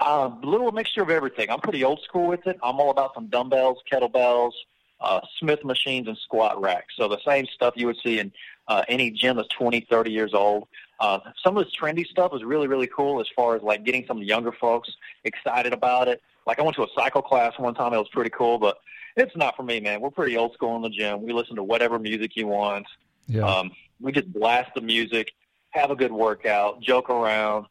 Uh, 0.00 0.30
a 0.42 0.46
little 0.46 0.70
mixture 0.72 1.02
of 1.02 1.10
everything. 1.10 1.50
I'm 1.50 1.60
pretty 1.60 1.84
old 1.84 2.00
school 2.02 2.26
with 2.26 2.46
it. 2.46 2.58
I'm 2.62 2.78
all 2.78 2.90
about 2.90 3.14
some 3.14 3.26
dumbbells, 3.26 3.78
kettlebells, 3.90 4.52
uh, 5.00 5.20
Smith 5.38 5.64
machines, 5.64 6.08
and 6.08 6.16
squat 6.18 6.60
racks. 6.60 6.94
So 6.96 7.08
the 7.08 7.18
same 7.26 7.46
stuff 7.46 7.74
you 7.76 7.86
would 7.86 7.98
see 8.02 8.18
in 8.18 8.32
uh, 8.68 8.84
any 8.88 9.10
gym 9.10 9.36
that's 9.36 9.48
20, 9.48 9.86
30 9.90 10.10
years 10.10 10.34
old. 10.34 10.68
Uh, 11.00 11.20
some 11.42 11.56
of 11.56 11.64
this 11.64 11.72
trendy 11.74 12.06
stuff 12.06 12.32
is 12.34 12.42
really, 12.42 12.66
really 12.66 12.88
cool 12.88 13.20
as 13.20 13.26
far 13.36 13.54
as 13.54 13.62
like 13.62 13.84
getting 13.84 14.04
some 14.06 14.16
of 14.16 14.20
the 14.20 14.26
younger 14.26 14.52
folks 14.52 14.90
excited 15.24 15.72
about 15.72 16.08
it. 16.08 16.20
Like 16.46 16.58
I 16.58 16.62
went 16.62 16.76
to 16.76 16.82
a 16.82 16.88
cycle 16.94 17.22
class 17.22 17.52
one 17.58 17.74
time. 17.74 17.92
It 17.92 17.98
was 17.98 18.08
pretty 18.08 18.30
cool, 18.30 18.58
but 18.58 18.78
it's 19.16 19.36
not 19.36 19.56
for 19.56 19.62
me, 19.62 19.80
man. 19.80 20.00
We're 20.00 20.10
pretty 20.10 20.36
old 20.36 20.54
school 20.54 20.76
in 20.76 20.82
the 20.82 20.90
gym. 20.90 21.22
We 21.22 21.32
listen 21.32 21.56
to 21.56 21.62
whatever 21.62 21.98
music 21.98 22.36
you 22.36 22.46
want. 22.46 22.86
Yeah. 23.26 23.42
Um, 23.42 23.70
we 24.00 24.12
just 24.12 24.32
blast 24.32 24.70
the 24.74 24.80
music, 24.80 25.32
have 25.70 25.90
a 25.90 25.96
good 25.96 26.12
workout, 26.12 26.80
joke 26.80 27.10
around, 27.10 27.66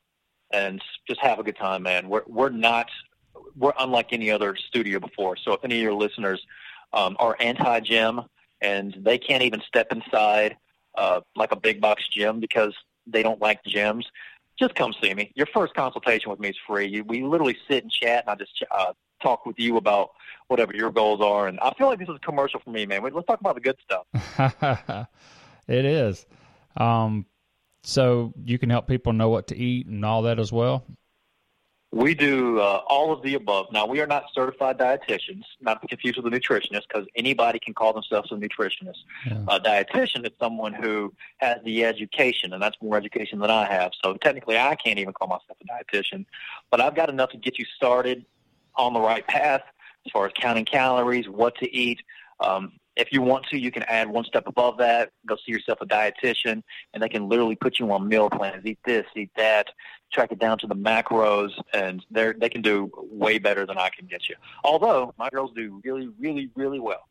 and 0.52 0.82
just 1.08 1.20
have 1.22 1.40
a 1.40 1.44
good 1.44 1.58
time, 1.58 1.84
man. 1.84 2.08
We're 2.10 2.24
we're 2.28 2.50
not 2.50 2.90
we're 3.58 3.74
unlike 3.80 4.14
any 4.14 4.30
other 4.30 4.56
studio 4.56 5.00
before. 5.00 5.36
So 5.38 5.54
if 5.54 5.64
any 5.64 5.78
of 5.78 5.82
your 5.82 5.94
listeners 5.94 6.46
um, 6.94 7.16
are 7.20 7.36
anti-gym 7.40 8.22
and 8.62 8.96
they 9.00 9.18
can't 9.18 9.44
even 9.44 9.62
step 9.68 9.92
inside 9.92 10.58
uh, 10.96 11.22
like 11.36 11.52
a 11.52 11.56
big 11.56 11.82
box 11.82 12.08
gym 12.08 12.40
because 12.40 12.74
they 13.08 13.24
don't 13.24 13.42
like 13.42 13.64
gyms, 13.64 14.04
just 14.60 14.76
come 14.76 14.94
see 15.02 15.14
me. 15.14 15.32
Your 15.36 15.48
first 15.54 15.74
consultation 15.76 16.32
with 16.32 16.40
me 16.40 16.50
is 16.50 16.58
free. 16.66 16.88
You, 16.88 17.04
we 17.04 17.24
literally 17.24 17.58
sit 17.70 17.84
and 17.84 17.92
chat, 17.92 18.24
and 18.28 18.32
I 18.32 18.36
just 18.36 18.64
uh, 18.72 18.94
talk 19.22 19.46
with 19.46 19.58
you 19.60 19.78
about 19.78 20.12
whatever 20.48 20.76
your 20.76 20.92
goals 20.92 21.22
are. 21.22 21.48
And 21.48 21.60
I 21.60 21.74
feel 21.78 21.88
like 21.88 22.00
this 22.00 22.10
is 22.10 22.16
a 22.16 22.26
commercial 22.26 22.60
for 22.60 22.72
me, 22.72 22.86
man. 22.86 23.04
Let's 23.04 23.28
talk 23.28 23.40
about 23.40 23.56
the 23.56 23.62
good 23.62 23.78
stuff. 23.84 25.08
it 25.68 25.86
is. 25.86 26.26
Um, 26.76 27.26
so 27.84 28.34
you 28.44 28.58
can 28.58 28.70
help 28.70 28.88
people 28.88 29.14
know 29.14 29.30
what 29.30 29.48
to 29.48 29.58
eat 29.58 29.88
and 29.88 30.04
all 30.04 30.24
that 30.24 30.40
as 30.40 30.52
well. 30.52 30.86
We 31.92 32.14
do 32.14 32.60
uh, 32.60 32.82
all 32.88 33.14
of 33.14 33.22
the 33.22 33.36
above. 33.36 33.68
Now, 33.72 33.86
we 33.86 34.02
are 34.02 34.08
not 34.08 34.26
certified 34.34 34.78
dietitians, 34.78 35.44
not 35.62 35.82
to 35.82 35.88
confuse 35.88 36.18
with 36.18 36.26
a 36.26 36.30
nutritionist, 36.30 36.84
because 36.88 37.08
anybody 37.16 37.60
can 37.60 37.74
call 37.74 37.94
themselves 37.94 38.30
a 38.32 38.36
nutritionist. 38.36 38.98
Yeah. 39.26 39.38
A 39.48 39.60
dietitian 39.60 40.26
is 40.26 40.34
someone 40.38 40.74
who 40.74 41.14
has 41.38 41.58
the 41.64 41.86
education, 41.86 42.52
and 42.52 42.62
that's 42.62 42.76
more 42.82 42.98
education 42.98 43.40
than 43.40 43.50
I 43.50 43.66
have. 43.66 43.92
So 44.04 44.16
technically, 44.16 44.58
I 44.58 44.76
can't 44.76 45.00
even 45.00 45.14
call 45.14 45.30
myself 45.30 45.58
a 45.62 45.96
dietitian, 45.96 46.26
but 46.72 46.82
I've 46.82 46.94
got 46.94 47.10
enough 47.10 47.30
to 47.32 47.38
get 47.38 47.58
you 47.58 47.66
started 47.78 48.26
on 48.76 48.94
the 48.94 49.00
right 49.00 49.26
path 49.26 49.62
as 50.06 50.12
far 50.12 50.26
as 50.26 50.34
counting 50.36 50.66
calories, 50.66 51.30
what 51.30 51.56
to 51.60 51.74
eat. 51.74 52.02
Um, 52.42 52.74
if 52.98 53.12
you 53.12 53.22
want 53.22 53.46
to, 53.48 53.58
you 53.58 53.72
can 53.72 53.84
add 53.84 54.10
one 54.10 54.26
step 54.26 54.48
above 54.48 54.78
that. 54.78 55.12
Go 55.28 55.36
see 55.36 55.52
yourself 55.52 55.80
a 55.82 55.86
dietitian, 55.86 56.64
and 56.94 57.02
they 57.02 57.10
can 57.10 57.30
literally 57.30 57.56
put 57.56 57.80
you 57.80 57.92
on 57.92 58.08
meal 58.08 58.30
plans. 58.30 58.66
Eat 58.66 58.80
this, 58.86 59.06
eat 59.16 59.32
that. 59.38 59.68
Track 60.12 60.32
it 60.32 60.40
down 60.40 60.58
to 60.60 60.68
the 60.68 60.76
macros, 60.76 61.52
and 61.74 62.06
they 62.12 62.34
they 62.40 62.50
can 62.50 62.62
do 62.62 62.92
way 62.96 63.38
better 63.38 63.66
than 63.66 63.78
I 63.78 63.90
can 63.90 64.08
get 64.08 64.28
you. 64.28 64.36
Although 64.64 65.14
my 65.18 65.30
girls 65.30 65.52
do 65.56 65.82
really, 65.84 66.10
really, 66.20 66.50
really 66.56 66.80
well. 66.80 67.08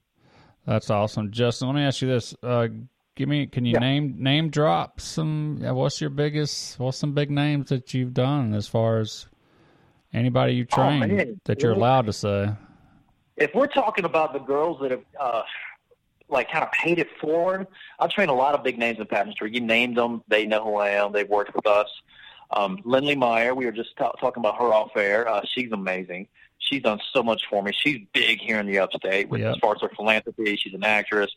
That's 0.66 0.90
awesome, 0.90 1.30
Justin. 1.30 1.68
Let 1.68 1.76
me 1.76 1.82
ask 1.82 2.02
you 2.02 2.08
this: 2.08 2.34
uh, 2.42 2.68
Give 3.16 3.30
me, 3.30 3.46
can 3.46 3.64
you 3.64 3.72
yeah. 3.72 3.78
name 3.78 4.14
name 4.18 4.50
drop 4.50 5.00
some? 5.00 5.60
What's 5.62 6.02
your 6.02 6.10
biggest? 6.10 6.78
What's 6.78 6.98
some 6.98 7.12
big 7.12 7.30
names 7.30 7.70
that 7.70 7.94
you've 7.94 8.12
done 8.12 8.52
as 8.52 8.68
far 8.68 8.98
as 8.98 9.26
anybody 10.12 10.52
you 10.52 10.66
train 10.66 11.20
oh, 11.20 11.36
that 11.46 11.62
you're 11.62 11.72
allowed 11.72 12.06
to 12.06 12.12
say? 12.12 12.52
If 13.36 13.54
we're 13.54 13.68
talking 13.68 14.04
about 14.04 14.34
the 14.34 14.38
girls 14.38 14.78
that 14.82 14.90
have 14.90 15.04
uh, 15.18 15.42
like 16.28 16.50
kind 16.50 16.64
of 16.64 16.72
paid 16.72 16.98
it 16.98 17.08
forward. 17.20 17.66
I've 17.98 18.10
trained 18.10 18.30
a 18.30 18.34
lot 18.34 18.54
of 18.54 18.64
big 18.64 18.78
names 18.78 18.98
in 18.98 19.06
pageantry. 19.06 19.52
You 19.52 19.60
named 19.60 19.96
them; 19.96 20.22
they 20.28 20.46
know 20.46 20.64
who 20.64 20.76
I 20.76 20.90
am. 20.90 21.12
They've 21.12 21.28
worked 21.28 21.54
with 21.54 21.66
us. 21.66 21.88
Um, 22.50 22.80
Lindley 22.84 23.16
Meyer, 23.16 23.54
we 23.54 23.66
were 23.66 23.72
just 23.72 23.90
t- 23.96 24.04
talking 24.20 24.40
about 24.40 24.56
her 24.58 24.72
off 24.72 24.96
air. 24.96 25.28
Uh, 25.28 25.42
she's 25.44 25.72
amazing. 25.72 26.28
She's 26.58 26.82
done 26.82 27.00
so 27.12 27.22
much 27.22 27.42
for 27.48 27.62
me. 27.62 27.72
She's 27.72 28.00
big 28.12 28.40
here 28.40 28.58
in 28.58 28.66
the 28.66 28.78
upstate 28.78 29.28
with, 29.28 29.40
yep. 29.40 29.54
as 29.54 29.58
far 29.58 29.74
as 29.74 29.82
her 29.82 29.90
philanthropy. 29.94 30.56
She's 30.56 30.74
an 30.74 30.84
actress. 30.84 31.30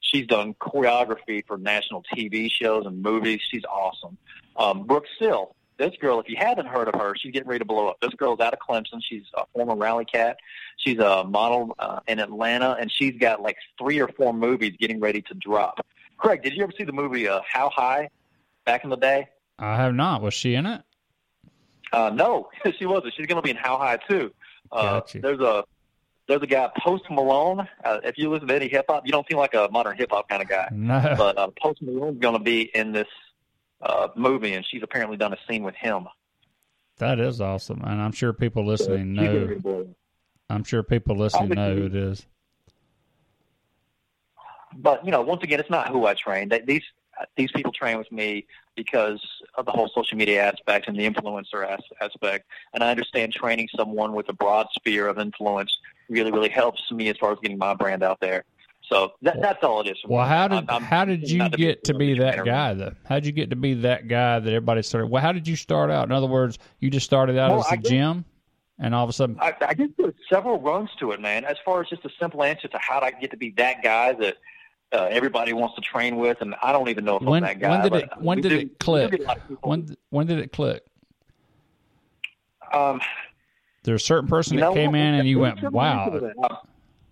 She's 0.00 0.26
done 0.26 0.54
choreography 0.54 1.44
for 1.46 1.58
national 1.58 2.04
TV 2.14 2.50
shows 2.50 2.86
and 2.86 3.02
movies. 3.02 3.40
She's 3.50 3.64
awesome. 3.64 4.16
Um, 4.56 4.84
Brooke 4.84 5.06
Sill, 5.18 5.55
this 5.78 5.92
girl, 6.00 6.20
if 6.20 6.28
you 6.28 6.36
haven't 6.38 6.66
heard 6.66 6.88
of 6.88 6.94
her, 6.94 7.14
she's 7.16 7.32
getting 7.32 7.48
ready 7.48 7.58
to 7.60 7.64
blow 7.64 7.88
up. 7.88 7.98
This 8.00 8.14
girl's 8.14 8.40
out 8.40 8.52
of 8.52 8.58
Clemson. 8.58 9.00
She's 9.02 9.24
a 9.36 9.44
former 9.54 9.76
rally 9.76 10.04
cat. 10.04 10.38
She's 10.78 10.98
a 10.98 11.24
model 11.24 11.74
uh, 11.78 12.00
in 12.06 12.18
Atlanta, 12.18 12.76
and 12.80 12.90
she's 12.90 13.16
got 13.18 13.42
like 13.42 13.56
three 13.78 14.00
or 14.00 14.08
four 14.08 14.32
movies 14.32 14.74
getting 14.78 15.00
ready 15.00 15.22
to 15.22 15.34
drop. 15.34 15.84
Craig, 16.16 16.42
did 16.42 16.54
you 16.54 16.62
ever 16.62 16.72
see 16.76 16.84
the 16.84 16.92
movie 16.92 17.28
uh, 17.28 17.40
How 17.46 17.70
High 17.70 18.08
back 18.64 18.84
in 18.84 18.90
the 18.90 18.96
day? 18.96 19.28
I 19.58 19.76
have 19.76 19.94
not. 19.94 20.22
Was 20.22 20.34
she 20.34 20.54
in 20.54 20.66
it? 20.66 20.82
Uh, 21.92 22.10
no, 22.12 22.48
she 22.78 22.86
wasn't. 22.86 23.14
She's 23.14 23.26
going 23.26 23.36
to 23.36 23.42
be 23.42 23.50
in 23.50 23.56
How 23.56 23.78
High 23.78 23.98
2. 24.08 24.32
Uh, 24.72 24.82
gotcha. 24.82 25.20
There's 25.20 25.40
a 25.40 25.64
there's 26.28 26.42
a 26.42 26.46
guy 26.46 26.68
Post 26.78 27.04
Malone. 27.08 27.68
Uh, 27.84 28.00
if 28.02 28.18
you 28.18 28.30
listen 28.30 28.48
to 28.48 28.54
any 28.54 28.68
hip 28.68 28.86
hop, 28.88 29.06
you 29.06 29.12
don't 29.12 29.26
seem 29.28 29.38
like 29.38 29.54
a 29.54 29.68
modern 29.70 29.96
hip 29.96 30.10
hop 30.10 30.28
kind 30.28 30.42
of 30.42 30.48
guy. 30.48 30.68
No. 30.72 31.14
But 31.16 31.38
uh, 31.38 31.48
Post 31.60 31.82
Malone's 31.82 32.18
going 32.18 32.36
to 32.36 32.42
be 32.42 32.62
in 32.74 32.90
this 32.92 33.06
uh, 33.82 34.08
movie, 34.16 34.54
and 34.54 34.64
she's 34.66 34.82
apparently 34.82 35.16
done 35.16 35.32
a 35.32 35.38
scene 35.48 35.62
with 35.62 35.74
him. 35.74 36.06
That 36.98 37.20
is 37.20 37.40
awesome, 37.40 37.82
and 37.84 38.00
I'm 38.00 38.12
sure 38.12 38.32
people 38.32 38.64
listening 38.64 39.12
know. 39.14 39.86
I'm 40.48 40.64
sure 40.64 40.82
people 40.82 41.16
listening 41.16 41.50
know 41.50 41.74
who 41.74 41.86
it 41.86 41.94
is. 41.94 42.26
But 44.76 45.04
you 45.04 45.10
know, 45.10 45.22
once 45.22 45.42
again, 45.42 45.60
it's 45.60 45.70
not 45.70 45.88
who 45.88 46.06
I 46.06 46.14
train. 46.14 46.50
These 46.66 46.82
these 47.36 47.50
people 47.52 47.72
train 47.72 47.98
with 47.98 48.10
me 48.12 48.46
because 48.76 49.20
of 49.54 49.64
the 49.64 49.72
whole 49.72 49.90
social 49.94 50.18
media 50.18 50.44
aspect 50.44 50.86
and 50.88 50.98
the 50.98 51.08
influencer 51.08 51.66
aspect. 52.00 52.46
And 52.74 52.84
I 52.84 52.90
understand 52.90 53.32
training 53.32 53.68
someone 53.74 54.12
with 54.12 54.28
a 54.28 54.34
broad 54.34 54.66
sphere 54.72 55.08
of 55.08 55.18
influence 55.18 55.74
really, 56.08 56.30
really 56.30 56.50
helps 56.50 56.82
me 56.92 57.08
as 57.08 57.16
far 57.16 57.32
as 57.32 57.38
getting 57.40 57.58
my 57.58 57.74
brand 57.74 58.02
out 58.02 58.20
there. 58.20 58.44
So 58.88 59.14
that, 59.22 59.40
that's 59.40 59.64
all 59.64 59.80
it 59.80 59.88
is. 59.88 59.98
Well, 60.06 60.24
how 60.24 60.46
did 60.46 60.70
I'm, 60.70 60.82
how 60.82 61.04
did 61.04 61.28
you 61.28 61.48
get 61.48 61.84
to 61.84 61.94
be 61.94 62.14
that 62.18 62.44
guy 62.44 62.74
though? 62.74 62.94
How 63.04 63.16
did 63.16 63.26
you 63.26 63.32
get 63.32 63.50
to 63.50 63.56
be 63.56 63.74
that 63.74 64.06
guy 64.06 64.38
that 64.38 64.48
everybody 64.48 64.82
started? 64.82 65.08
Well, 65.08 65.22
how 65.22 65.32
did 65.32 65.48
you 65.48 65.56
start 65.56 65.90
out? 65.90 66.06
In 66.06 66.12
other 66.12 66.28
words, 66.28 66.58
you 66.78 66.88
just 66.88 67.04
started 67.04 67.36
out 67.36 67.50
well, 67.50 67.66
as 67.66 67.72
a 67.72 67.76
gym, 67.78 68.24
and 68.78 68.94
all 68.94 69.02
of 69.02 69.10
a 69.10 69.12
sudden, 69.12 69.36
I, 69.40 69.54
I 69.66 69.74
guess 69.74 69.88
there's 69.98 70.14
several 70.30 70.60
runs 70.60 70.90
to 71.00 71.10
it, 71.10 71.20
man. 71.20 71.44
As 71.44 71.56
far 71.64 71.80
as 71.80 71.88
just 71.88 72.04
a 72.04 72.10
simple 72.20 72.44
answer 72.44 72.68
to 72.68 72.78
how 72.78 73.00
did 73.00 73.14
I 73.14 73.18
get 73.18 73.32
to 73.32 73.36
be 73.36 73.50
that 73.56 73.82
guy 73.82 74.12
that 74.12 74.36
uh, 74.92 75.08
everybody 75.10 75.52
wants 75.52 75.74
to 75.74 75.80
train 75.80 76.16
with, 76.16 76.40
and 76.40 76.54
I 76.62 76.70
don't 76.70 76.88
even 76.88 77.04
know 77.04 77.16
if 77.16 77.22
when, 77.22 77.42
I'm 77.42 77.58
that 77.58 77.60
guy. 77.60 77.70
When 77.70 77.82
did 77.82 77.92
it 77.94 78.10
When 78.20 78.40
did 78.40 78.48
do, 78.50 78.58
it 78.58 78.78
click? 78.78 79.22
When 79.62 79.96
when 80.10 80.26
did 80.28 80.38
it 80.38 80.52
click? 80.52 80.84
Um, 82.72 83.00
there's 83.82 84.02
a 84.02 84.04
certain 84.04 84.28
person 84.28 84.58
that 84.58 84.74
came 84.74 84.94
in 84.94 85.14
and 85.14 85.28
you 85.28 85.40
went, 85.40 85.60
"Wow." 85.72 86.20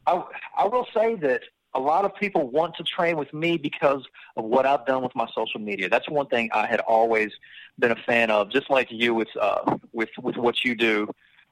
I, 0.07 0.23
I 0.59 0.66
will 0.66 0.87
say 0.95 1.14
that 1.16 1.40
a 1.75 1.81
lot 1.81 2.04
of 2.04 2.14
people 2.14 2.49
want 2.49 2.76
to 2.76 2.85
train 2.85 3.16
with 3.16 3.33
me 3.35 3.57
because 3.59 4.04
of 4.37 4.45
what 4.45 4.66
I've 4.66 4.87
done 4.87 5.02
with 5.02 5.14
my 5.14 5.28
social 5.35 5.61
media. 5.61 5.88
That's 5.88 6.09
one 6.09 6.26
thing 6.26 6.50
I 6.52 6.66
had 6.66 6.81
always 6.81 7.33
been 7.78 7.90
a 7.90 7.97
fan 7.97 8.31
of, 8.31 8.50
just 8.50 8.71
like 8.71 8.88
you 8.90 9.14
with 9.14 9.28
uh, 9.40 9.76
with 9.93 10.11
with 10.21 10.37
what 10.37 10.64
you 10.64 10.75
do 10.75 11.09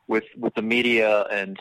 with 0.07 0.25
with 0.37 0.55
the 0.55 0.63
media. 0.63 1.23
And 1.25 1.59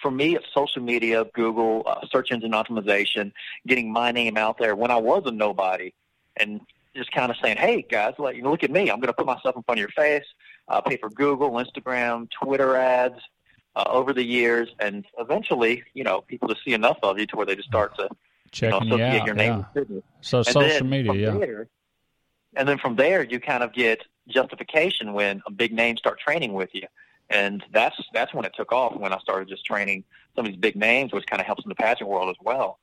for 0.00 0.10
me, 0.10 0.36
it's 0.36 0.46
social 0.54 0.82
media, 0.82 1.24
Google, 1.34 1.82
uh, 1.86 2.06
search 2.10 2.30
engine 2.30 2.52
optimization, 2.52 3.32
getting 3.66 3.92
my 3.92 4.12
name 4.12 4.36
out 4.36 4.58
there 4.58 4.76
when 4.76 4.90
I 4.90 4.96
was 4.96 5.24
a 5.26 5.32
nobody, 5.32 5.92
and 6.36 6.60
just 6.94 7.10
kind 7.10 7.30
of 7.30 7.36
saying, 7.42 7.56
"Hey 7.56 7.82
guys, 7.82 8.14
like, 8.18 8.42
look 8.42 8.62
at 8.62 8.70
me. 8.70 8.82
I'm 8.90 9.00
going 9.00 9.08
to 9.08 9.14
put 9.14 9.26
myself 9.26 9.56
in 9.56 9.62
front 9.64 9.80
of 9.80 9.82
your 9.82 9.88
face. 9.90 10.26
Uh, 10.68 10.80
pay 10.80 10.96
for 10.96 11.10
Google, 11.10 11.50
Instagram, 11.52 12.28
Twitter 12.30 12.76
ads." 12.76 13.20
Uh, 13.76 13.84
over 13.88 14.12
the 14.12 14.22
years, 14.22 14.68
and 14.78 15.04
eventually, 15.18 15.82
you 15.94 16.04
know, 16.04 16.20
people 16.22 16.48
just 16.48 16.64
see 16.64 16.72
enough 16.72 16.98
of 17.02 17.18
you 17.18 17.26
to 17.26 17.36
where 17.36 17.46
they 17.46 17.56
just 17.56 17.68
start 17.68 17.96
to 17.96 18.08
checking 18.50 18.88
you, 18.88 18.90
know, 18.90 18.96
you 18.96 19.04
out. 19.04 19.26
Your 19.26 19.34
name 19.34 19.66
yeah. 19.74 19.82
So 20.20 20.38
and 20.38 20.46
social 20.46 20.86
media, 20.86 21.12
yeah. 21.12 21.38
There, 21.38 21.68
and 22.56 22.68
then 22.68 22.78
from 22.78 22.96
there, 22.96 23.24
you 23.24 23.40
kind 23.40 23.62
of 23.62 23.72
get 23.72 24.02
justification 24.28 25.12
when 25.12 25.42
a 25.46 25.50
big 25.50 25.72
name 25.72 25.96
start 25.96 26.20
training 26.20 26.52
with 26.52 26.70
you, 26.72 26.86
and 27.30 27.64
that's 27.72 27.96
that's 28.12 28.32
when 28.32 28.44
it 28.44 28.52
took 28.56 28.72
off. 28.72 28.96
When 28.96 29.12
I 29.12 29.18
started 29.18 29.48
just 29.48 29.64
training 29.64 30.04
some 30.36 30.46
of 30.46 30.52
these 30.52 30.60
big 30.60 30.76
names, 30.76 31.12
which 31.12 31.26
kind 31.26 31.40
of 31.40 31.46
helps 31.46 31.64
in 31.64 31.68
the 31.68 31.74
pageant 31.74 32.08
world 32.08 32.30
as 32.30 32.36
well. 32.42 32.78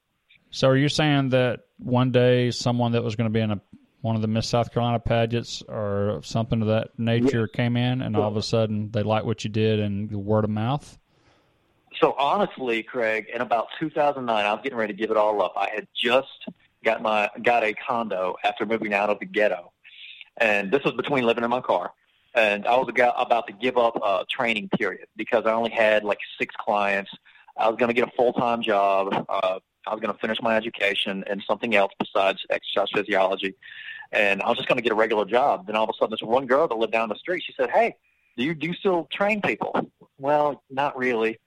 So, 0.50 0.68
are 0.68 0.78
you 0.78 0.90
saying 0.90 1.30
that 1.30 1.62
one 1.78 2.12
day 2.12 2.52
someone 2.52 2.92
that 2.92 3.04
was 3.04 3.16
going 3.16 3.30
to 3.30 3.34
be 3.34 3.40
in 3.40 3.52
a 3.52 3.62
one 4.02 4.16
of 4.16 4.22
the 4.22 4.28
Miss 4.28 4.48
South 4.48 4.74
Carolina 4.74 5.00
pageants 5.00 5.62
or 5.68 6.22
something 6.24 6.62
of 6.62 6.68
that 6.68 6.98
nature 6.98 7.48
came 7.48 7.78
in, 7.78 8.02
and 8.02 8.16
all 8.16 8.28
of 8.28 8.38
a 8.38 8.42
sudden 8.42 8.92
they 8.92 9.04
liked 9.04 9.26
what 9.26 9.44
you 9.44 9.50
did, 9.50 9.80
and 9.80 10.12
word 10.12 10.44
of 10.44 10.50
mouth. 10.50 10.98
So 12.00 12.14
honestly, 12.18 12.82
Craig, 12.82 13.28
in 13.34 13.42
about 13.42 13.68
2009, 13.80 14.46
I 14.46 14.54
was 14.54 14.62
getting 14.64 14.78
ready 14.78 14.94
to 14.94 14.98
give 14.98 15.12
it 15.12 15.18
all 15.18 15.42
up. 15.44 15.54
I 15.56 15.70
had 15.70 15.88
just 15.96 16.28
got 16.84 17.02
my 17.02 17.30
got 17.44 17.64
a 17.64 17.74
condo 17.74 18.36
after 18.44 18.66
moving 18.66 18.94
out 18.94 19.10
of 19.10 19.20
the 19.20 19.26
ghetto, 19.26 19.72
and 20.38 20.72
this 20.72 20.84
was 20.84 20.94
between 20.96 21.26
living 21.26 21.44
in 21.44 21.50
my 21.50 21.62
car. 21.62 21.92
And 22.34 22.66
I 22.66 22.78
was 22.78 22.90
about 23.18 23.48
to 23.48 23.54
give 23.54 23.78
up 23.78 23.98
a 23.98 24.26
training 24.30 24.70
period 24.70 25.08
because 25.18 25.46
I 25.46 25.52
only 25.52 25.70
had 25.70 26.04
like 26.04 26.20
six 26.40 26.56
clients. 26.56 27.12
I 27.58 27.68
was 27.68 27.78
going 27.78 27.90
to 27.90 27.94
get 27.94 28.08
a 28.08 28.12
full 28.16 28.34
time 28.34 28.64
job. 28.64 29.26
Uh, 29.28 29.60
I 29.88 29.94
was 29.94 30.02
going 30.02 30.14
to 30.14 30.20
finish 30.20 30.38
my 30.42 30.56
education 30.56 31.24
and 31.28 31.44
something 31.48 31.76
else 31.76 31.92
besides 32.00 32.46
exercise 32.50 32.88
physiology 32.94 33.56
and 34.12 34.42
I 34.42 34.50
was 34.50 34.58
just 34.58 34.68
going 34.68 34.78
to 34.78 34.82
get 34.82 34.92
a 34.92 34.96
regular 34.96 35.26
job. 35.26 35.68
Then 35.68 35.76
all 35.76 35.86
of 35.86 35.90
a 35.90 35.94
sudden, 35.98 36.12
this 36.12 36.22
one 36.22 36.46
girl 36.46 36.68
that 36.68 36.76
lived 36.76 36.92
down 36.92 37.10
the 37.10 37.16
street, 37.16 37.44
she 37.46 37.54
said, 37.54 37.70
"Hey, 37.70 37.96
Do 38.38 38.44
you 38.44 38.54
do 38.54 38.68
you 38.68 38.74
still 38.74 39.08
train 39.12 39.42
people? 39.42 39.74
Well, 40.18 40.64
not 40.70 40.98
really. 40.98 41.40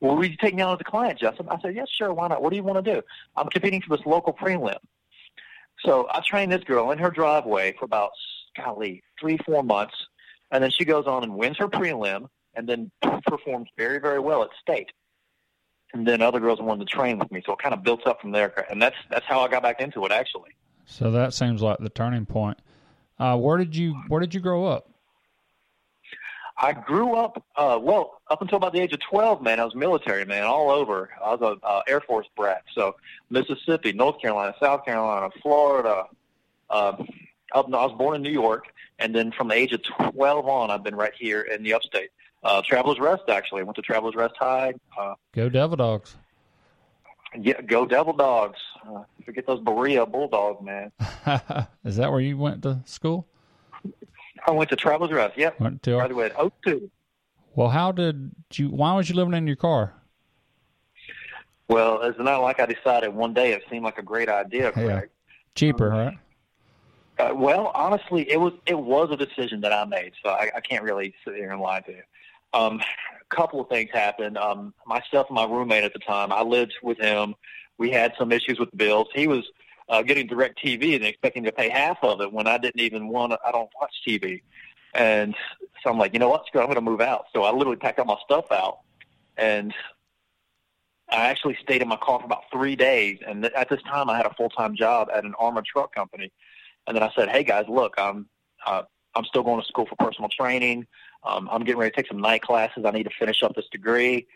Well, 0.00 0.16
will 0.16 0.24
you 0.24 0.36
take 0.36 0.54
me 0.54 0.62
on 0.62 0.74
as 0.74 0.80
a 0.80 0.84
client, 0.84 1.18
Justin? 1.18 1.46
I 1.50 1.60
said, 1.60 1.74
yes, 1.74 1.88
sure, 1.90 2.12
why 2.12 2.28
not? 2.28 2.42
What 2.42 2.50
do 2.50 2.56
you 2.56 2.62
want 2.62 2.82
to 2.82 2.94
do? 2.94 3.02
I'm 3.36 3.48
competing 3.48 3.82
for 3.82 3.94
this 3.96 4.06
local 4.06 4.32
prelim. 4.32 4.78
So 5.84 6.08
I 6.10 6.20
trained 6.20 6.50
this 6.52 6.64
girl 6.64 6.90
in 6.90 6.98
her 6.98 7.10
driveway 7.10 7.74
for 7.78 7.84
about, 7.84 8.10
golly, 8.56 9.02
three, 9.20 9.38
four 9.44 9.62
months. 9.62 9.94
And 10.50 10.64
then 10.64 10.70
she 10.70 10.86
goes 10.86 11.06
on 11.06 11.22
and 11.22 11.34
wins 11.36 11.58
her 11.58 11.68
prelim 11.68 12.28
and 12.54 12.66
then 12.66 12.90
performs 13.26 13.68
very, 13.76 13.98
very 13.98 14.20
well 14.20 14.42
at 14.42 14.48
state. 14.60 14.90
And 15.92 16.06
then 16.06 16.22
other 16.22 16.38
girls 16.38 16.60
wanted 16.60 16.86
to 16.86 16.94
train 16.94 17.18
with 17.18 17.30
me. 17.32 17.42
So 17.44 17.52
it 17.52 17.58
kind 17.58 17.74
of 17.74 17.82
built 17.82 18.06
up 18.06 18.20
from 18.20 18.30
there. 18.30 18.66
And 18.70 18.80
that's, 18.80 18.96
that's 19.10 19.26
how 19.26 19.40
I 19.40 19.48
got 19.48 19.62
back 19.62 19.80
into 19.80 20.04
it, 20.06 20.12
actually. 20.12 20.50
So 20.86 21.10
that 21.10 21.34
seems 21.34 21.62
like 21.62 21.78
the 21.78 21.88
turning 21.88 22.26
point. 22.26 22.58
Uh, 23.18 23.36
where 23.36 23.58
did 23.58 23.76
you 23.76 23.94
Where 24.08 24.20
did 24.20 24.34
you 24.34 24.40
grow 24.40 24.66
up? 24.66 24.90
I 26.62 26.72
grew 26.72 27.14
up, 27.14 27.42
uh, 27.56 27.78
well, 27.80 28.20
up 28.30 28.42
until 28.42 28.56
about 28.56 28.74
the 28.74 28.80
age 28.80 28.92
of 28.92 29.00
12, 29.00 29.40
man, 29.40 29.60
I 29.60 29.64
was 29.64 29.74
military, 29.74 30.26
man, 30.26 30.44
all 30.44 30.68
over. 30.68 31.08
I 31.24 31.34
was 31.34 31.40
a 31.40 31.66
uh, 31.66 31.82
Air 31.88 32.02
Force 32.02 32.26
brat. 32.36 32.64
So 32.74 32.96
Mississippi, 33.30 33.92
North 33.92 34.20
Carolina, 34.20 34.54
South 34.60 34.84
Carolina, 34.84 35.30
Florida. 35.40 36.04
Uh, 36.68 36.92
up, 37.52 37.66
I 37.66 37.86
was 37.86 37.96
born 37.96 38.16
in 38.16 38.22
New 38.22 38.30
York, 38.30 38.66
and 38.98 39.14
then 39.14 39.32
from 39.32 39.48
the 39.48 39.54
age 39.54 39.72
of 39.72 39.80
12 40.12 40.46
on, 40.46 40.70
I've 40.70 40.84
been 40.84 40.94
right 40.94 41.14
here 41.18 41.42
in 41.42 41.62
the 41.62 41.72
upstate. 41.72 42.10
Uh, 42.42 42.62
Travelers 42.62 42.98
Rest, 42.98 43.24
actually. 43.28 43.60
I 43.60 43.64
went 43.64 43.76
to 43.76 43.82
Travelers 43.82 44.14
Rest 44.14 44.34
High. 44.38 44.74
Uh, 44.98 45.14
go 45.32 45.48
Devil 45.48 45.76
Dogs. 45.76 46.16
Yeah, 47.38 47.60
go 47.60 47.86
Devil 47.86 48.14
Dogs. 48.14 48.58
Uh, 48.88 49.02
forget 49.24 49.46
those 49.46 49.60
Berea 49.60 50.06
Bulldogs, 50.06 50.64
man. 50.64 50.90
Is 51.84 51.96
that 51.96 52.10
where 52.10 52.20
you 52.20 52.38
went 52.38 52.62
to 52.62 52.80
school? 52.86 53.26
I 54.46 54.52
went 54.52 54.70
to 54.70 54.76
Travelers 54.76 55.12
Rest. 55.12 55.36
Yep. 55.36 55.60
Went 55.60 55.82
to 55.84 55.96
graduated 55.96 56.36
02. 56.64 56.90
Well, 57.54 57.68
how 57.68 57.92
did 57.92 58.32
you? 58.54 58.68
Why 58.68 58.94
was 58.94 59.08
you 59.08 59.16
living 59.16 59.34
in 59.34 59.46
your 59.46 59.56
car? 59.56 59.94
Well, 61.68 62.02
it's 62.02 62.18
not 62.18 62.42
like 62.42 62.58
I 62.58 62.66
decided 62.66 63.14
one 63.14 63.34
day. 63.34 63.52
It 63.52 63.62
seemed 63.70 63.84
like 63.84 63.98
a 63.98 64.02
great 64.02 64.28
idea, 64.28 64.72
Craig. 64.72 64.86
Yeah. 64.88 65.00
Cheaper, 65.54 65.92
um, 65.92 65.98
right? 65.98 66.18
Uh, 67.18 67.34
well, 67.34 67.70
honestly, 67.74 68.28
it 68.30 68.40
was 68.40 68.54
it 68.66 68.78
was 68.78 69.10
a 69.10 69.16
decision 69.16 69.60
that 69.60 69.72
I 69.72 69.84
made, 69.84 70.12
so 70.24 70.30
I, 70.30 70.50
I 70.56 70.60
can't 70.60 70.82
really 70.82 71.14
sit 71.24 71.36
here 71.36 71.50
and 71.50 71.60
lie 71.60 71.80
to 71.80 71.92
you. 71.92 72.02
Um, 72.52 72.80
a 72.80 73.34
couple 73.34 73.60
of 73.60 73.68
things 73.68 73.90
happened. 73.92 74.36
Um, 74.36 74.74
myself 74.86 75.28
and 75.28 75.36
my 75.36 75.44
roommate 75.44 75.84
at 75.84 75.92
the 75.92 75.98
time, 76.00 76.32
I 76.32 76.42
lived 76.42 76.74
with 76.82 76.98
him. 76.98 77.34
We 77.78 77.90
had 77.90 78.12
some 78.18 78.32
issues 78.32 78.58
with 78.58 78.70
the 78.70 78.76
bills. 78.76 79.08
He 79.14 79.26
was 79.26 79.44
uh, 79.88 80.02
getting 80.02 80.28
DirecTV 80.28 80.96
and 80.96 81.04
expecting 81.04 81.44
to 81.44 81.52
pay 81.52 81.68
half 81.68 81.98
of 82.02 82.20
it 82.20 82.32
when 82.32 82.46
I 82.46 82.58
didn't 82.58 82.80
even 82.80 83.08
want 83.08 83.32
to, 83.32 83.38
I 83.46 83.52
don't 83.52 83.70
watch 83.80 83.92
TV. 84.06 84.42
And 84.94 85.34
so 85.82 85.90
I'm 85.90 85.98
like, 85.98 86.12
you 86.12 86.18
know 86.18 86.28
what, 86.28 86.46
I'm 86.54 86.60
going 86.62 86.74
to 86.74 86.80
move 86.80 87.00
out. 87.00 87.26
So 87.32 87.42
I 87.42 87.52
literally 87.52 87.76
packed 87.76 87.98
all 87.98 88.04
my 88.04 88.16
stuff 88.24 88.46
out 88.50 88.80
and 89.36 89.74
I 91.08 91.26
actually 91.26 91.56
stayed 91.62 91.82
in 91.82 91.88
my 91.88 91.96
car 91.96 92.20
for 92.20 92.26
about 92.26 92.44
three 92.52 92.76
days. 92.76 93.18
And 93.26 93.42
th- 93.42 93.54
at 93.54 93.68
this 93.68 93.82
time 93.82 94.08
I 94.08 94.16
had 94.16 94.26
a 94.26 94.34
full-time 94.34 94.76
job 94.76 95.08
at 95.12 95.24
an 95.24 95.34
armored 95.38 95.66
truck 95.66 95.94
company. 95.94 96.32
And 96.86 96.96
then 96.96 97.02
I 97.02 97.10
said, 97.16 97.28
hey 97.28 97.42
guys, 97.42 97.66
look, 97.68 97.94
I'm, 97.98 98.28
uh, 98.66 98.82
I'm 99.14 99.24
still 99.24 99.42
going 99.42 99.60
to 99.60 99.66
school 99.66 99.86
for 99.86 99.96
personal 99.96 100.28
training. 100.28 100.86
Um, 101.22 101.48
I'm 101.52 101.64
getting 101.64 101.78
ready 101.78 101.90
to 101.90 101.96
take 101.96 102.08
some 102.08 102.20
night 102.20 102.42
classes. 102.42 102.84
I 102.84 102.90
need 102.90 103.04
to 103.04 103.10
finish 103.18 103.42
up 103.42 103.54
this 103.54 103.68
degree. 103.70 104.26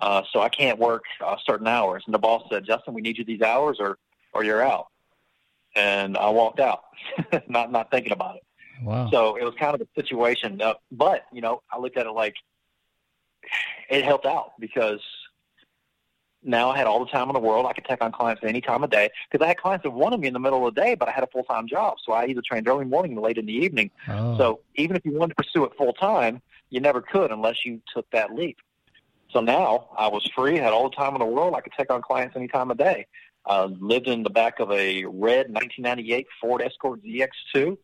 Uh, 0.00 0.22
so 0.32 0.40
I 0.40 0.48
can't 0.48 0.78
work 0.78 1.04
uh, 1.24 1.36
certain 1.46 1.66
hours. 1.66 2.02
And 2.06 2.14
the 2.14 2.18
boss 2.18 2.42
said, 2.50 2.64
Justin, 2.66 2.94
we 2.94 3.00
need 3.00 3.16
you 3.16 3.24
these 3.24 3.42
hours 3.42 3.78
or, 3.80 3.98
or 4.32 4.44
you're 4.44 4.62
out 4.62 4.86
and 5.76 6.16
I 6.16 6.28
walked 6.30 6.60
out, 6.60 6.84
not 7.48 7.72
not 7.72 7.90
thinking 7.90 8.12
about 8.12 8.36
it. 8.36 8.42
Wow. 8.82 9.08
So 9.10 9.36
it 9.36 9.44
was 9.44 9.54
kind 9.58 9.74
of 9.74 9.80
a 9.80 10.00
situation, 10.00 10.60
uh, 10.60 10.74
but 10.92 11.26
you 11.32 11.40
know, 11.40 11.62
I 11.70 11.78
looked 11.78 11.96
at 11.96 12.06
it 12.06 12.12
like 12.12 12.34
it 13.90 14.04
helped 14.04 14.26
out 14.26 14.52
because 14.58 15.00
now 16.44 16.70
I 16.70 16.76
had 16.76 16.86
all 16.86 17.04
the 17.04 17.10
time 17.10 17.28
in 17.28 17.34
the 17.34 17.40
world. 17.40 17.66
I 17.66 17.72
could 17.72 17.84
take 17.84 18.02
on 18.02 18.12
clients 18.12 18.42
any 18.44 18.60
time 18.60 18.84
of 18.84 18.90
day 18.90 19.10
because 19.30 19.44
I 19.44 19.48
had 19.48 19.56
clients 19.56 19.82
that 19.84 19.90
wanted 19.90 20.20
me 20.20 20.28
in 20.28 20.34
the 20.34 20.40
middle 20.40 20.66
of 20.66 20.74
the 20.74 20.80
day, 20.80 20.94
but 20.94 21.08
I 21.08 21.12
had 21.12 21.24
a 21.24 21.26
full 21.26 21.44
time 21.44 21.66
job, 21.66 21.96
so 22.04 22.12
I 22.12 22.26
either 22.26 22.42
trained 22.42 22.68
early 22.68 22.84
morning 22.84 23.16
or 23.16 23.22
late 23.22 23.38
in 23.38 23.46
the 23.46 23.52
evening. 23.52 23.90
Oh. 24.08 24.36
So 24.36 24.60
even 24.76 24.96
if 24.96 25.04
you 25.04 25.12
wanted 25.12 25.36
to 25.36 25.42
pursue 25.42 25.64
it 25.64 25.72
full 25.76 25.92
time, 25.94 26.42
you 26.70 26.80
never 26.80 27.00
could 27.00 27.30
unless 27.30 27.64
you 27.64 27.80
took 27.92 28.08
that 28.10 28.34
leap. 28.34 28.58
So 29.30 29.40
now 29.40 29.88
I 29.98 30.08
was 30.08 30.28
free, 30.34 30.56
had 30.56 30.72
all 30.72 30.88
the 30.88 30.96
time 30.96 31.14
in 31.14 31.18
the 31.18 31.26
world. 31.26 31.54
I 31.56 31.60
could 31.60 31.72
take 31.76 31.90
on 31.90 32.02
clients 32.02 32.36
any 32.36 32.48
time 32.48 32.70
of 32.70 32.76
day. 32.76 33.06
Uh, 33.46 33.68
lived 33.78 34.06
in 34.06 34.22
the 34.22 34.30
back 34.30 34.60
of 34.60 34.70
a 34.70 35.04
red 35.04 35.52
1998 35.52 36.26
Ford 36.40 36.62
Escort 36.62 37.02
ZX2. 37.04 37.76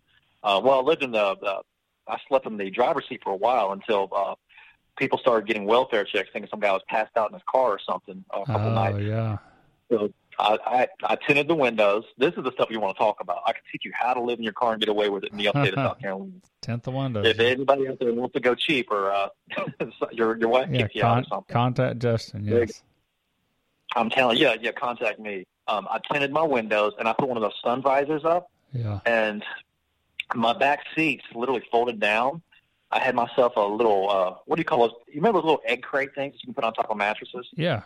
Uh, 0.42 0.61
well, 0.62 0.79
I 0.79 0.83
lived 0.83 1.03
in 1.03 1.11
the, 1.11 1.37
the 1.40 1.61
I 2.09 2.18
slept 2.29 2.46
in 2.46 2.57
the 2.57 2.70
driver's 2.70 3.09
seat 3.09 3.20
for 3.23 3.33
a 3.33 3.37
while 3.37 3.73
until 3.73 4.09
uh, 4.14 4.35
people 5.00 5.18
started 5.18 5.48
getting 5.48 5.64
welfare 5.64 6.04
checks, 6.04 6.28
thinking 6.32 6.48
some 6.48 6.60
guy 6.60 6.70
was 6.70 6.82
passed 6.86 7.16
out 7.16 7.30
in 7.30 7.34
his 7.34 7.42
car 7.50 7.70
or 7.70 7.80
something 7.84 8.24
a 8.30 8.44
couple 8.44 8.68
oh, 8.68 8.74
nights. 8.74 8.98
yeah. 9.00 9.38
So 9.90 10.12
I, 10.38 10.58
I, 10.66 10.88
I 11.02 11.16
tinted 11.26 11.48
the 11.48 11.54
windows. 11.56 12.04
This 12.16 12.34
is 12.36 12.44
the 12.44 12.52
stuff 12.52 12.68
you 12.70 12.78
want 12.78 12.96
to 12.96 13.02
talk 13.02 13.16
about. 13.20 13.42
I 13.46 13.52
can 13.52 13.62
teach 13.72 13.84
you 13.84 13.92
how 13.98 14.14
to 14.14 14.20
live 14.20 14.38
in 14.38 14.44
your 14.44 14.52
car 14.52 14.72
and 14.72 14.80
get 14.80 14.88
away 14.88 15.08
with 15.08 15.24
it 15.24 15.32
in 15.32 15.38
the 15.38 15.48
upstate 15.52 15.74
of 15.74 15.78
South 15.78 15.98
Carolina. 15.98 16.30
Tint 16.60 16.82
the 16.84 16.90
windows. 16.92 17.26
If 17.26 17.40
anybody 17.40 17.88
out 17.88 17.98
there 17.98 18.12
wants 18.12 18.34
to 18.34 18.40
go 18.40 18.54
cheap 18.54 18.90
or 18.92 19.10
uh, 19.10 19.28
your 20.12 20.36
your 20.36 20.48
wife 20.48 20.68
yeah, 20.70 20.82
kicks 20.82 20.94
you 20.94 21.00
con- 21.00 21.10
out 21.10 21.24
or 21.24 21.28
something, 21.28 21.52
contact 21.52 21.98
Justin. 21.98 22.44
Yes. 22.44 22.82
I'm 23.96 24.08
telling 24.08 24.36
you, 24.36 24.44
yeah, 24.44 24.56
yeah, 24.60 24.70
contact 24.70 25.18
me. 25.18 25.44
Um, 25.66 25.88
I 25.90 25.98
tinted 26.12 26.30
my 26.30 26.42
windows 26.42 26.92
and 26.98 27.08
I 27.08 27.12
put 27.12 27.26
one 27.26 27.36
of 27.36 27.42
those 27.42 27.58
sun 27.62 27.82
visors 27.82 28.24
up. 28.24 28.50
Yeah. 28.72 29.00
And 29.04 29.44
my 30.34 30.56
back 30.56 30.84
seats 30.94 31.24
literally 31.34 31.64
folded 31.72 31.98
down. 31.98 32.42
I 32.92 32.98
had 32.98 33.14
myself 33.14 33.55
a 33.57 33.61
little, 33.61 34.11
uh, 34.11 34.35
what 34.46 34.57
do 34.57 34.61
you 34.61 34.64
call 34.64 34.81
those? 34.81 34.96
You 35.07 35.16
remember 35.16 35.38
those 35.38 35.44
little 35.44 35.62
egg 35.64 35.83
crate 35.83 36.14
things 36.14 36.35
you 36.35 36.46
can 36.46 36.55
put 36.55 36.64
on 36.64 36.74
top 36.74 36.90
of 36.90 36.96
mattresses? 36.96 37.48
Yeah. 37.55 37.83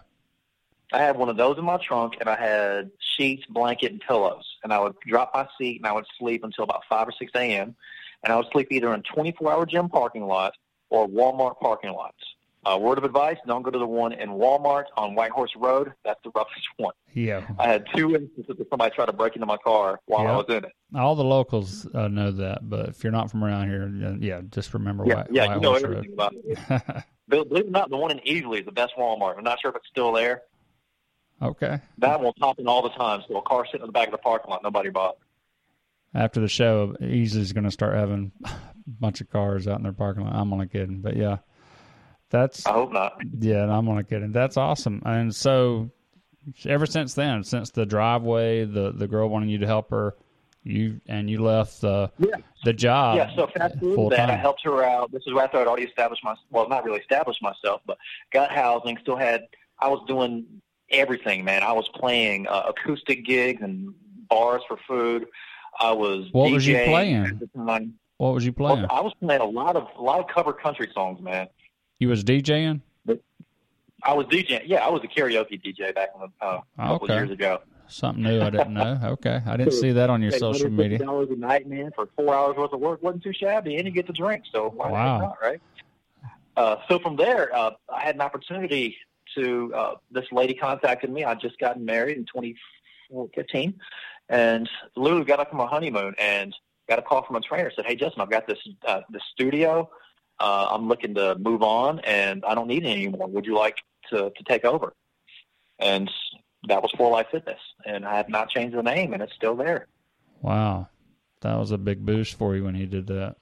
I 0.92 0.98
had 0.98 1.16
one 1.16 1.28
of 1.28 1.36
those 1.36 1.58
in 1.58 1.64
my 1.64 1.76
trunk, 1.76 2.14
and 2.20 2.28
I 2.28 2.36
had 2.36 2.90
sheets, 3.16 3.44
blanket, 3.46 3.92
and 3.92 4.00
pillows. 4.00 4.44
And 4.62 4.72
I 4.72 4.78
would 4.78 4.94
drop 5.06 5.32
my 5.34 5.46
seat, 5.58 5.78
and 5.78 5.86
I 5.86 5.92
would 5.92 6.06
sleep 6.18 6.44
until 6.44 6.64
about 6.64 6.82
5 6.88 7.08
or 7.08 7.12
6 7.12 7.32
a.m. 7.34 7.74
And 8.22 8.32
I 8.32 8.36
would 8.36 8.46
sleep 8.52 8.68
either 8.70 8.94
in 8.94 9.02
24-hour 9.02 9.66
gym 9.66 9.88
parking 9.88 10.26
lots 10.26 10.56
or 10.90 11.08
Walmart 11.08 11.58
parking 11.58 11.92
lots. 11.92 12.16
Uh, 12.66 12.78
word 12.78 12.98
of 12.98 13.04
advice: 13.04 13.36
Don't 13.46 13.62
go 13.62 13.70
to 13.70 13.78
the 13.78 13.86
one 13.86 14.12
in 14.12 14.30
Walmart 14.30 14.84
on 14.96 15.14
White 15.14 15.30
Horse 15.30 15.52
Road. 15.56 15.92
That's 16.04 16.20
the 16.24 16.30
roughest 16.34 16.66
one. 16.76 16.94
Yeah, 17.12 17.46
I 17.58 17.68
had 17.68 17.86
two 17.94 18.14
instances 18.14 18.58
of 18.58 18.66
somebody 18.70 18.94
try 18.94 19.06
to 19.06 19.12
break 19.12 19.34
into 19.36 19.46
my 19.46 19.56
car 19.58 20.00
while 20.06 20.26
I 20.26 20.36
was 20.36 20.46
in 20.48 20.64
it. 20.64 20.72
All 20.94 21.14
the 21.14 21.24
locals 21.24 21.86
uh, 21.94 22.08
know 22.08 22.30
that, 22.32 22.68
but 22.68 22.88
if 22.88 23.04
you're 23.04 23.12
not 23.12 23.30
from 23.30 23.44
around 23.44 23.68
here, 23.68 24.16
yeah, 24.20 24.40
just 24.50 24.74
remember 24.74 25.04
yeah, 25.06 25.16
White, 25.16 25.26
yeah, 25.30 25.46
White 25.46 25.54
you 25.54 25.60
know 25.60 25.74
everything 25.74 26.10
Road. 26.10 26.12
about 26.12 26.34
it. 26.34 27.04
Believe 27.28 27.64
it 27.64 27.68
or 27.68 27.70
not, 27.70 27.90
the 27.90 27.96
one 27.96 28.10
in 28.10 28.18
Easley 28.18 28.60
is 28.60 28.66
the 28.66 28.72
best 28.72 28.94
Walmart. 28.98 29.38
I'm 29.38 29.44
not 29.44 29.60
sure 29.60 29.70
if 29.70 29.76
it's 29.76 29.88
still 29.88 30.12
there. 30.12 30.42
Okay. 31.40 31.80
That 31.98 32.20
one's 32.20 32.34
popping 32.38 32.66
all 32.66 32.82
the 32.82 32.90
time. 32.90 33.22
So 33.28 33.36
a 33.36 33.42
car 33.42 33.66
sitting 33.66 33.82
in 33.82 33.86
the 33.86 33.92
back 33.92 34.08
of 34.08 34.12
the 34.12 34.18
parking 34.18 34.50
lot, 34.50 34.62
nobody 34.62 34.90
bought. 34.90 35.16
After 36.14 36.40
the 36.40 36.48
show, 36.48 36.94
Easley's 37.00 37.52
going 37.52 37.64
to 37.64 37.70
start 37.70 37.96
having 37.96 38.32
a 38.44 38.52
bunch 38.86 39.20
of 39.20 39.30
cars 39.30 39.66
out 39.66 39.78
in 39.78 39.82
their 39.82 39.92
parking 39.92 40.24
lot. 40.24 40.34
I'm 40.34 40.52
only 40.52 40.68
kidding, 40.68 41.00
but 41.00 41.16
yeah. 41.16 41.38
That's 42.34 42.66
I 42.66 42.72
hope 42.72 42.92
not. 42.92 43.22
Yeah, 43.38 43.62
I'm 43.62 43.88
only 43.88 44.02
kidding. 44.02 44.32
That's 44.32 44.56
awesome. 44.56 45.00
And 45.06 45.32
so, 45.32 45.88
ever 46.66 46.84
since 46.84 47.14
then, 47.14 47.44
since 47.44 47.70
the 47.70 47.86
driveway, 47.86 48.64
the 48.64 48.90
the 48.90 49.06
girl 49.06 49.28
wanting 49.28 49.50
you 49.50 49.58
to 49.58 49.66
help 49.68 49.90
her, 49.90 50.16
you 50.64 51.00
and 51.06 51.30
you 51.30 51.40
left 51.40 51.80
the 51.80 52.10
yeah. 52.18 52.34
the 52.64 52.72
job. 52.72 53.18
Yeah. 53.18 53.36
So 53.36 53.46
fast 53.46 53.78
forward 53.78 54.16
that, 54.16 54.30
I 54.30 54.34
helped 54.34 54.64
her 54.64 54.82
out. 54.82 55.12
This 55.12 55.22
is 55.28 55.32
after 55.32 55.42
I 55.42 55.46
thought 55.46 55.60
I'd 55.60 55.66
already 55.68 55.84
established 55.84 56.24
my 56.24 56.34
well, 56.50 56.68
not 56.68 56.84
really 56.84 56.98
established 56.98 57.40
myself, 57.40 57.82
but 57.86 57.98
got 58.32 58.50
housing. 58.50 58.98
Still 59.00 59.16
had. 59.16 59.46
I 59.78 59.86
was 59.86 60.04
doing 60.08 60.44
everything, 60.90 61.44
man. 61.44 61.62
I 61.62 61.70
was 61.70 61.88
playing 61.94 62.48
uh, 62.48 62.64
acoustic 62.66 63.24
gigs 63.24 63.62
and 63.62 63.94
bars 64.28 64.62
for 64.66 64.76
food. 64.88 65.26
I 65.78 65.92
was. 65.92 66.26
What 66.32 66.48
DJing 66.48 66.54
was 66.54 66.66
you 66.66 66.74
playing? 66.84 67.98
What 68.16 68.34
was 68.34 68.44
you 68.44 68.52
playing? 68.52 68.80
Well, 68.80 68.88
I 68.90 69.02
was 69.02 69.14
playing 69.20 69.40
a 69.40 69.44
lot 69.44 69.76
of 69.76 69.86
a 69.96 70.02
lot 70.02 70.18
of 70.18 70.26
cover 70.26 70.52
country 70.52 70.90
songs, 70.92 71.22
man. 71.22 71.46
You 72.04 72.10
was 72.10 72.22
DJing? 72.22 72.82
I 74.02 74.12
was 74.12 74.26
DJing. 74.26 74.64
Yeah, 74.66 74.84
I 74.84 74.90
was 74.90 75.02
a 75.04 75.06
karaoke 75.06 75.58
DJ 75.58 75.94
back 75.94 76.10
in 76.14 76.20
the, 76.20 76.46
uh, 76.46 76.60
a 76.76 76.82
couple 76.82 77.06
okay. 77.06 77.14
years 77.14 77.30
ago. 77.30 77.60
Something 77.88 78.24
new 78.24 78.42
I 78.42 78.50
didn't 78.50 78.74
know. 78.74 79.00
Okay, 79.02 79.40
I 79.46 79.56
didn't 79.56 79.72
see 79.72 79.90
that 79.92 80.10
on 80.10 80.20
your 80.20 80.32
social 80.32 80.68
media. 80.68 80.98
Dollars 80.98 81.30
a 81.30 81.36
night, 81.36 81.66
man, 81.66 81.92
for 81.94 82.10
four 82.14 82.34
hours 82.34 82.58
worth 82.58 82.74
of 82.74 82.80
work 82.80 83.02
wasn't 83.02 83.22
too 83.22 83.32
shabby, 83.32 83.76
and 83.76 83.86
you 83.86 83.90
get 83.90 84.06
to 84.08 84.12
drink. 84.12 84.44
So 84.52 84.68
why 84.68 84.90
wow. 84.90 85.18
not, 85.18 85.38
right? 85.40 85.62
Uh, 86.58 86.76
so 86.90 86.98
from 86.98 87.16
there, 87.16 87.56
uh, 87.56 87.70
I 87.88 88.02
had 88.02 88.16
an 88.16 88.20
opportunity 88.20 88.98
to. 89.34 89.72
Uh, 89.74 89.94
this 90.10 90.26
lady 90.30 90.52
contacted 90.52 91.10
me. 91.10 91.24
I 91.24 91.34
just 91.36 91.58
gotten 91.58 91.86
married 91.86 92.18
in 92.18 92.26
2015, 92.26 93.80
and 94.28 94.68
literally 94.94 95.24
got 95.24 95.40
up 95.40 95.48
from 95.48 95.56
my 95.56 95.66
honeymoon 95.66 96.14
and 96.18 96.54
got 96.86 96.98
a 96.98 97.02
call 97.02 97.22
from 97.22 97.36
a 97.36 97.40
trainer. 97.40 97.72
Said, 97.74 97.86
"Hey, 97.86 97.96
Justin, 97.96 98.20
I've 98.20 98.30
got 98.30 98.46
this 98.46 98.58
uh, 98.86 99.00
this 99.08 99.22
studio." 99.32 99.88
Uh, 100.40 100.68
I'm 100.70 100.88
looking 100.88 101.14
to 101.14 101.36
move 101.38 101.62
on 101.62 102.00
and 102.00 102.44
I 102.44 102.54
don't 102.54 102.68
need 102.68 102.84
it 102.84 102.90
anymore. 102.90 103.26
Would 103.26 103.46
you 103.46 103.56
like 103.56 103.82
to, 104.10 104.30
to 104.30 104.44
take 104.44 104.64
over? 104.64 104.94
And 105.78 106.10
that 106.68 106.82
was 106.82 106.92
For 106.96 107.10
Life 107.10 107.28
Fitness. 107.30 107.60
And 107.84 108.04
I 108.04 108.16
have 108.16 108.28
not 108.28 108.50
changed 108.50 108.76
the 108.76 108.82
name 108.82 109.12
and 109.12 109.22
it's 109.22 109.34
still 109.34 109.56
there. 109.56 109.86
Wow. 110.42 110.88
That 111.40 111.58
was 111.58 111.70
a 111.70 111.78
big 111.78 112.04
boost 112.04 112.34
for 112.34 112.56
you 112.56 112.64
when 112.64 112.74
he 112.74 112.86
did 112.86 113.06
that. 113.08 113.36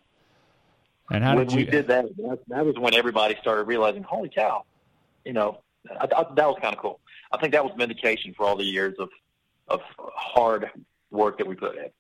And 1.11 1.23
how 1.23 1.37
when 1.37 1.47
did 1.47 1.53
you? 1.53 1.65
we 1.65 1.71
did 1.71 1.87
that, 1.89 2.17
that, 2.17 2.39
that 2.49 2.65
was 2.65 2.77
when 2.79 2.95
everybody 2.95 3.37
started 3.41 3.65
realizing, 3.65 4.03
holy 4.03 4.29
cow, 4.29 4.65
you 5.25 5.33
know, 5.33 5.59
I, 5.91 6.05
I, 6.05 6.27
that 6.35 6.47
was 6.47 6.59
kind 6.61 6.75
of 6.75 6.81
cool. 6.81 7.01
I 7.31 7.39
think 7.39 7.53
that 7.53 7.65
was 7.65 7.73
vindication 7.77 8.35
for 8.35 8.45
all 8.45 8.57
the 8.57 8.65
years 8.65 8.95
of 8.99 9.09
of 9.69 9.81
hard 9.99 10.71
work 11.11 11.39
that 11.39 11.47
we 11.47 11.55
put 11.55 11.77
in. 11.77 11.91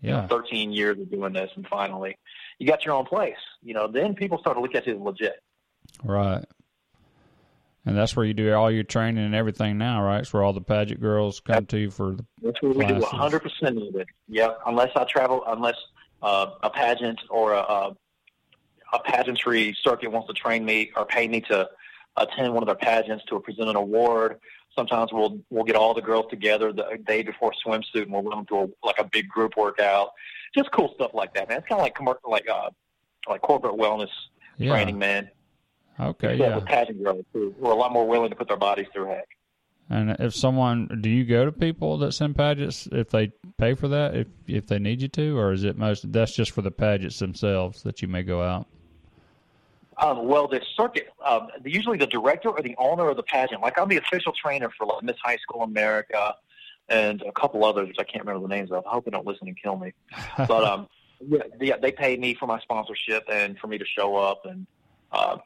You 0.00 0.10
know, 0.10 0.20
yeah, 0.20 0.26
13 0.28 0.72
years 0.72 0.98
of 0.98 1.10
doing 1.10 1.32
this, 1.32 1.50
and 1.56 1.66
finally, 1.66 2.16
you 2.58 2.66
got 2.66 2.84
your 2.84 2.94
own 2.94 3.04
place. 3.04 3.36
You 3.62 3.74
know, 3.74 3.88
then 3.88 4.14
people 4.14 4.38
start 4.38 4.56
to 4.56 4.60
look 4.60 4.74
at 4.74 4.86
you 4.86 4.94
as 4.94 5.00
legit. 5.00 5.42
right. 6.04 6.44
And 7.86 7.96
that's 7.96 8.14
where 8.14 8.26
you 8.26 8.34
do 8.34 8.52
all 8.52 8.70
your 8.70 8.82
training 8.82 9.24
and 9.24 9.34
everything 9.34 9.78
now, 9.78 10.02
right? 10.02 10.18
It's 10.18 10.30
where 10.30 10.42
all 10.42 10.52
the 10.52 10.60
pageant 10.60 11.00
girls 11.00 11.40
come 11.40 11.64
to 11.66 11.78
you 11.78 11.90
for 11.90 12.16
the 12.16 12.26
That's 12.42 12.60
what 12.60 12.76
we 12.76 12.84
do 12.84 12.96
100% 12.96 13.88
of 13.88 13.96
it. 13.96 14.08
Yeah, 14.28 14.50
unless 14.66 14.90
I 14.94 15.04
travel, 15.04 15.42
unless 15.46 15.76
uh, 16.22 16.50
a 16.62 16.68
pageant 16.68 17.18
or 17.30 17.54
a, 17.54 17.60
a, 17.60 17.96
a 18.92 18.98
pageantry 19.04 19.74
circuit 19.82 20.10
wants 20.10 20.28
to 20.28 20.34
train 20.34 20.66
me 20.66 20.90
or 20.96 21.06
pay 21.06 21.28
me 21.28 21.40
to 21.42 21.66
attend 22.18 22.52
one 22.52 22.62
of 22.62 22.66
their 22.66 22.74
pageants 22.74 23.24
to 23.30 23.40
present 23.40 23.70
an 23.70 23.76
award. 23.76 24.38
Sometimes 24.74 25.12
we'll 25.12 25.40
we'll 25.50 25.64
get 25.64 25.76
all 25.76 25.94
the 25.94 26.02
girls 26.02 26.26
together 26.30 26.72
the 26.72 26.98
day 27.06 27.22
before 27.22 27.52
swimsuit 27.66 28.02
and 28.02 28.12
we'll 28.12 28.22
run 28.22 28.38
them 28.38 28.46
to 28.46 28.56
a, 28.56 28.86
like 28.86 28.98
a 28.98 29.04
big 29.04 29.28
group 29.28 29.56
workout. 29.56 30.10
Just 30.56 30.70
cool 30.72 30.92
stuff 30.94 31.12
like 31.14 31.34
that, 31.34 31.48
man. 31.48 31.58
It's 31.58 31.68
kind 31.68 31.80
of 31.80 31.84
like 31.84 31.94
commercial, 31.94 32.30
like 32.30 32.48
uh, 32.48 32.70
like 33.28 33.42
corporate 33.42 33.74
wellness 33.74 34.10
yeah. 34.56 34.70
training, 34.70 34.98
man. 34.98 35.30
Okay, 36.00 36.34
Except 36.34 36.50
yeah. 36.50 36.56
with 36.56 36.64
pageant 36.66 37.02
girls, 37.02 37.24
who 37.32 37.52
are 37.64 37.72
a 37.72 37.74
lot 37.74 37.92
more 37.92 38.06
willing 38.06 38.30
to 38.30 38.36
put 38.36 38.46
their 38.46 38.56
bodies 38.56 38.86
through 38.92 39.06
heck. 39.06 39.28
And 39.90 40.10
if 40.20 40.34
someone, 40.34 40.98
do 41.00 41.08
you 41.08 41.24
go 41.24 41.46
to 41.46 41.52
people 41.52 41.98
that 41.98 42.12
send 42.12 42.36
pageants 42.36 42.86
if 42.92 43.08
they 43.08 43.32
pay 43.56 43.74
for 43.74 43.88
that, 43.88 44.14
if 44.14 44.26
if 44.46 44.66
they 44.66 44.78
need 44.78 45.00
you 45.00 45.08
to, 45.08 45.38
or 45.38 45.52
is 45.52 45.64
it 45.64 45.78
most 45.78 46.12
that's 46.12 46.34
just 46.34 46.52
for 46.52 46.62
the 46.62 46.70
pageants 46.70 47.18
themselves 47.18 47.82
that 47.82 48.02
you 48.02 48.08
may 48.08 48.22
go 48.22 48.42
out? 48.42 48.66
Um, 49.98 50.26
well, 50.26 50.46
the 50.46 50.62
circuit, 50.76 51.08
um, 51.24 51.48
usually 51.64 51.98
the 51.98 52.06
director 52.06 52.50
or 52.50 52.62
the 52.62 52.76
owner 52.78 53.08
of 53.08 53.16
the 53.16 53.22
pageant. 53.22 53.60
Like 53.62 53.78
I'm 53.78 53.88
the 53.88 53.96
official 53.96 54.32
trainer 54.32 54.70
for 54.76 54.86
like 54.86 55.02
Miss 55.02 55.16
High 55.22 55.38
School 55.38 55.62
America 55.62 56.36
and 56.88 57.20
a 57.22 57.32
couple 57.32 57.64
others, 57.64 57.88
which 57.88 57.98
I 57.98 58.04
can't 58.04 58.24
remember 58.24 58.46
the 58.46 58.54
names 58.54 58.70
of. 58.70 58.86
I 58.86 58.90
hope 58.90 59.04
they 59.04 59.10
don't 59.10 59.26
listen 59.26 59.48
and 59.48 59.60
kill 59.60 59.76
me. 59.76 59.92
But 60.36 60.64
um, 60.64 60.88
yeah, 61.20 61.42
yeah, 61.60 61.76
they 61.76 61.90
pay 61.90 62.16
me 62.16 62.34
for 62.34 62.46
my 62.46 62.60
sponsorship 62.60 63.24
and 63.30 63.58
for 63.58 63.66
me 63.66 63.78
to 63.78 63.84
show 63.84 64.16
up 64.16 64.46
and 64.46 64.66
uh, 65.10 65.38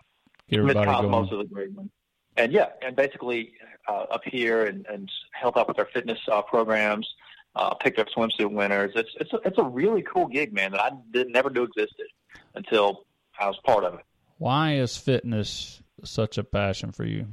Miss 0.50 0.74
Cosmos 0.74 1.32
is 1.32 1.40
a 1.40 1.44
great 1.44 1.72
one. 1.72 1.90
And 2.36 2.52
yeah, 2.52 2.68
and 2.82 2.94
basically 2.94 3.54
uh, 3.88 4.06
appear 4.10 4.66
and, 4.66 4.86
and 4.86 5.10
help 5.32 5.56
out 5.56 5.68
with 5.68 5.78
our 5.78 5.88
fitness 5.92 6.18
uh, 6.30 6.42
programs, 6.42 7.08
uh, 7.56 7.74
pick 7.74 7.98
up 7.98 8.08
swimsuit 8.08 8.50
winners. 8.50 8.92
It's 8.94 9.10
it's 9.20 9.32
a, 9.32 9.36
it's 9.44 9.58
a 9.58 9.62
really 9.62 10.02
cool 10.02 10.26
gig, 10.26 10.52
man, 10.52 10.72
that 10.72 10.80
I 10.80 10.90
did 11.10 11.28
never 11.28 11.50
knew 11.50 11.64
existed 11.64 12.06
until 12.54 13.06
I 13.38 13.46
was 13.46 13.58
part 13.64 13.84
of 13.84 13.94
it. 13.94 14.04
Why 14.42 14.72
is 14.72 14.96
fitness 14.96 15.80
such 16.02 16.36
a 16.36 16.42
passion 16.42 16.90
for 16.90 17.04
you? 17.04 17.28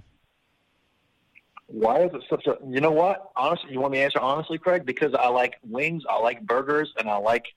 Why 1.66 2.04
is 2.04 2.12
it 2.14 2.22
such 2.30 2.46
a? 2.46 2.60
You 2.70 2.82
know 2.82 2.92
what? 2.92 3.32
Honestly, 3.36 3.72
you 3.72 3.80
want 3.80 3.94
me 3.94 3.98
to 3.98 4.04
answer 4.04 4.20
honestly, 4.20 4.60
Craig? 4.60 4.86
Because 4.86 5.16
I 5.16 5.30
like 5.30 5.56
wings, 5.68 6.04
I 6.08 6.20
like 6.20 6.46
burgers, 6.46 6.94
and 7.00 7.10
I 7.10 7.18
like 7.18 7.48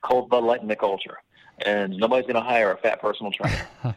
cold 0.00 0.30
Bud 0.30 0.44
Light 0.44 0.62
in 0.62 0.68
the 0.68 0.76
culture. 0.76 1.16
And 1.66 1.96
nobody's 1.96 2.22
going 2.22 2.36
to 2.36 2.48
hire 2.48 2.70
a 2.70 2.76
fat 2.76 3.00
personal 3.00 3.32
trainer. 3.32 3.66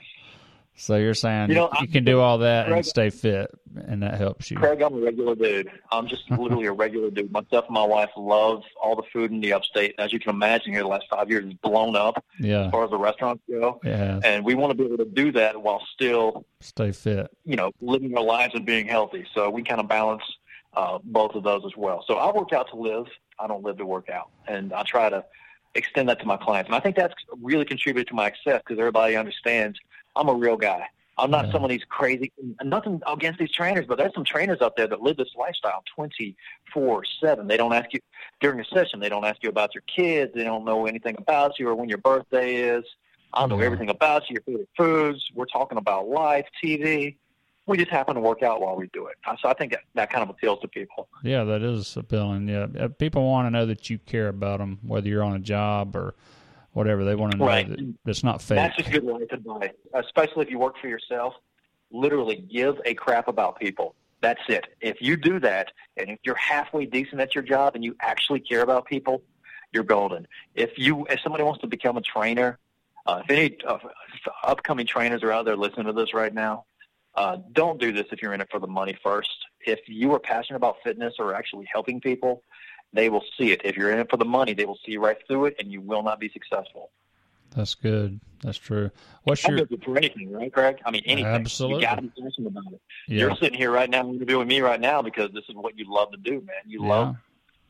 So 0.75 0.95
you're 0.97 1.13
saying 1.13 1.49
You 1.49 1.55
you, 1.55 1.61
know, 1.61 1.69
I- 1.71 1.85
can 1.85 2.03
do 2.03 2.19
all 2.19 2.39
that 2.39 2.71
and 2.71 2.85
stay 2.85 3.09
fit, 3.11 3.51
and 3.75 4.01
that 4.01 4.15
helps 4.15 4.49
you. 4.49 4.57
Craig, 4.57 4.81
I'm 4.81 4.93
a 4.95 4.97
regular 5.01 5.35
dude. 5.35 5.69
I'm 5.91 6.07
just 6.07 6.29
literally 6.31 6.65
a 6.65 6.71
regular 6.71 7.11
dude. 7.11 7.31
Myself 7.31 7.65
and 7.65 7.75
my 7.75 7.85
wife 7.85 8.09
love 8.17 8.63
all 8.81 8.95
the 8.95 9.03
food 9.13 9.31
in 9.31 9.39
the 9.39 9.53
upstate. 9.53 9.93
As 9.99 10.11
you 10.11 10.19
can 10.19 10.31
imagine, 10.31 10.73
here 10.73 10.81
the 10.81 10.87
last 10.87 11.05
five 11.09 11.29
years 11.29 11.45
has 11.45 11.53
blown 11.55 11.95
up 11.95 12.23
Yeah, 12.39 12.65
as 12.65 12.71
far 12.71 12.83
as 12.85 12.89
the 12.89 12.97
restaurants 12.97 13.43
go. 13.49 13.79
yeah, 13.83 14.19
And 14.23 14.43
we 14.43 14.55
want 14.55 14.71
to 14.71 14.75
be 14.77 14.85
able 14.91 14.97
to 14.97 15.09
do 15.09 15.31
that 15.33 15.61
while 15.61 15.81
still, 15.93 16.45
stay 16.59 16.91
fit. 16.91 17.29
you 17.45 17.55
know, 17.55 17.71
living 17.79 18.17
our 18.17 18.23
lives 18.23 18.55
and 18.55 18.65
being 18.65 18.87
healthy. 18.87 19.25
So 19.33 19.49
we 19.51 19.63
kind 19.63 19.79
of 19.79 19.87
balance 19.87 20.23
uh, 20.73 20.97
both 21.03 21.35
of 21.35 21.43
those 21.43 21.61
as 21.65 21.77
well. 21.77 22.03
So 22.07 22.15
I 22.15 22.31
work 22.31 22.51
out 22.51 22.67
to 22.71 22.75
live. 22.77 23.05
I 23.39 23.45
don't 23.45 23.63
live 23.63 23.77
to 23.77 23.85
work 23.85 24.09
out. 24.09 24.29
And 24.47 24.73
I 24.73 24.81
try 24.83 25.07
to 25.09 25.23
extend 25.75 26.09
that 26.09 26.19
to 26.19 26.25
my 26.25 26.37
clients. 26.37 26.67
And 26.67 26.75
I 26.75 26.79
think 26.79 26.95
that's 26.95 27.13
really 27.41 27.65
contributed 27.65 28.07
to 28.07 28.15
my 28.15 28.29
success 28.31 28.61
because 28.65 28.79
everybody 28.79 29.15
understands 29.15 29.79
I'm 30.15 30.29
a 30.29 30.33
real 30.33 30.57
guy. 30.57 30.87
I'm 31.17 31.29
not 31.29 31.45
Yeah. 31.45 31.51
some 31.51 31.63
of 31.63 31.69
these 31.69 31.83
crazy, 31.89 32.31
nothing 32.63 32.99
against 33.05 33.39
these 33.39 33.51
trainers, 33.51 33.85
but 33.87 33.97
there's 33.99 34.13
some 34.15 34.23
trainers 34.25 34.61
out 34.61 34.75
there 34.75 34.87
that 34.87 35.01
live 35.01 35.17
this 35.17 35.29
lifestyle 35.35 35.83
24 35.95 37.03
7. 37.21 37.47
They 37.47 37.57
don't 37.57 37.73
ask 37.73 37.93
you 37.93 37.99
during 38.39 38.59
a 38.59 38.65
session, 38.65 38.99
they 38.99 39.09
don't 39.09 39.23
ask 39.25 39.43
you 39.43 39.49
about 39.49 39.75
your 39.75 39.83
kids. 39.83 40.33
They 40.33 40.43
don't 40.43 40.65
know 40.65 40.85
anything 40.87 41.15
about 41.17 41.59
you 41.59 41.69
or 41.69 41.75
when 41.75 41.87
your 41.89 41.99
birthday 41.99 42.55
is. 42.55 42.83
I 43.33 43.41
don't 43.41 43.49
know 43.49 43.59
Yeah. 43.59 43.65
everything 43.65 43.89
about 43.89 44.29
you, 44.29 44.35
your 44.35 44.41
favorite 44.43 44.69
foods. 44.77 45.31
We're 45.35 45.45
talking 45.45 45.77
about 45.77 46.07
life, 46.07 46.47
TV. 46.63 47.15
We 47.65 47.77
just 47.77 47.91
happen 47.91 48.15
to 48.15 48.21
work 48.21 48.43
out 48.43 48.59
while 48.59 48.75
we 48.75 48.87
do 48.91 49.07
it. 49.07 49.15
So 49.41 49.47
I 49.47 49.53
think 49.53 49.71
that, 49.71 49.81
that 49.93 50.09
kind 50.11 50.21
of 50.23 50.29
appeals 50.29 50.59
to 50.61 50.67
people. 50.67 51.07
Yeah, 51.23 51.43
that 51.45 51.61
is 51.61 51.95
appealing. 51.95 52.47
Yeah, 52.49 52.67
Uh, 52.77 52.87
people 52.89 53.23
want 53.25 53.45
to 53.45 53.51
know 53.51 53.65
that 53.67 53.89
you 53.89 53.99
care 53.99 54.27
about 54.27 54.59
them, 54.59 54.79
whether 54.81 55.07
you're 55.07 55.23
on 55.23 55.35
a 55.35 55.39
job 55.39 55.95
or 55.95 56.13
whatever. 56.73 57.03
They 57.03 57.15
want 57.15 57.31
to 57.33 57.37
know 57.37 57.45
Right. 57.45 57.69
that 57.69 57.95
it's 58.05 58.23
not 58.23 58.41
fake. 58.41 58.57
That's 58.57 58.87
a 58.87 58.91
good 58.91 59.03
life 59.03 59.31
advice, 59.31 59.71
especially 59.93 60.45
if 60.45 60.51
you 60.51 60.59
work 60.59 60.77
for 60.79 60.87
yourself. 60.87 61.33
Literally, 61.91 62.35
give 62.35 62.79
a 62.85 62.93
crap 62.93 63.27
about 63.27 63.59
people. 63.59 63.95
That's 64.21 64.41
it. 64.47 64.65
If 64.81 65.01
you 65.01 65.15
do 65.17 65.39
that, 65.41 65.71
and 65.97 66.09
if 66.09 66.19
you're 66.23 66.35
halfway 66.35 66.85
decent 66.85 67.21
at 67.21 67.35
your 67.35 67.43
job 67.43 67.75
and 67.75 67.83
you 67.83 67.95
actually 68.01 68.39
care 68.39 68.61
about 68.61 68.85
people, 68.85 69.21
you're 69.71 69.83
golden. 69.83 70.27
If 70.55 70.77
you, 70.77 71.05
if 71.09 71.19
somebody 71.21 71.43
wants 71.43 71.61
to 71.61 71.67
become 71.67 71.97
a 71.97 72.01
trainer, 72.01 72.57
uh, 73.05 73.21
if 73.23 73.29
any 73.29 73.57
uh, 73.67 73.77
upcoming 74.43 74.87
trainers 74.87 75.23
are 75.23 75.31
out 75.31 75.45
there 75.45 75.57
listening 75.57 75.87
to 75.87 75.93
this 75.93 76.13
right 76.13 76.33
now, 76.33 76.65
uh, 77.15 77.37
don't 77.51 77.79
do 77.79 77.91
this 77.91 78.05
if 78.11 78.21
you're 78.21 78.33
in 78.33 78.41
it 78.41 78.47
for 78.49 78.59
the 78.59 78.67
money 78.67 78.97
first. 79.03 79.29
If 79.65 79.79
you 79.87 80.13
are 80.13 80.19
passionate 80.19 80.57
about 80.57 80.77
fitness 80.83 81.15
or 81.19 81.35
actually 81.35 81.67
helping 81.71 81.99
people, 81.99 82.43
they 82.93 83.09
will 83.09 83.23
see 83.37 83.51
it. 83.51 83.61
If 83.63 83.75
you're 83.75 83.91
in 83.91 83.99
it 83.99 84.09
for 84.09 84.17
the 84.17 84.25
money, 84.25 84.53
they 84.53 84.65
will 84.65 84.79
see 84.85 84.97
right 84.97 85.17
through 85.27 85.45
it, 85.45 85.55
and 85.59 85.71
you 85.71 85.81
will 85.81 86.03
not 86.03 86.19
be 86.19 86.29
successful. 86.29 86.91
That's 87.55 87.75
good. 87.75 88.19
That's 88.41 88.57
true. 88.57 88.89
What's 89.23 89.43
That 89.43 89.69
your 89.69 89.79
for 89.83 89.97
anything, 89.97 90.31
right, 90.31 90.51
Craig? 90.51 90.77
I 90.85 90.91
mean, 90.91 91.03
anything. 91.05 91.31
Absolutely. 91.31 91.81
You 91.81 91.87
got 91.87 91.95
to 91.95 92.01
be 92.01 92.09
passionate 92.09 92.47
about 92.47 92.73
it. 92.73 92.81
yeah? 93.07 93.19
You're 93.19 93.35
sitting 93.35 93.57
here 93.57 93.71
right 93.71 93.89
now 93.89 94.09
interviewing 94.09 94.47
me 94.47 94.61
right 94.61 94.81
now 94.81 95.01
because 95.01 95.31
this 95.33 95.43
is 95.49 95.55
what 95.55 95.77
you 95.77 95.85
love 95.87 96.11
to 96.11 96.17
do, 96.17 96.41
man. 96.41 96.63
You 96.65 96.83
yeah. 96.83 96.89
love 96.89 97.15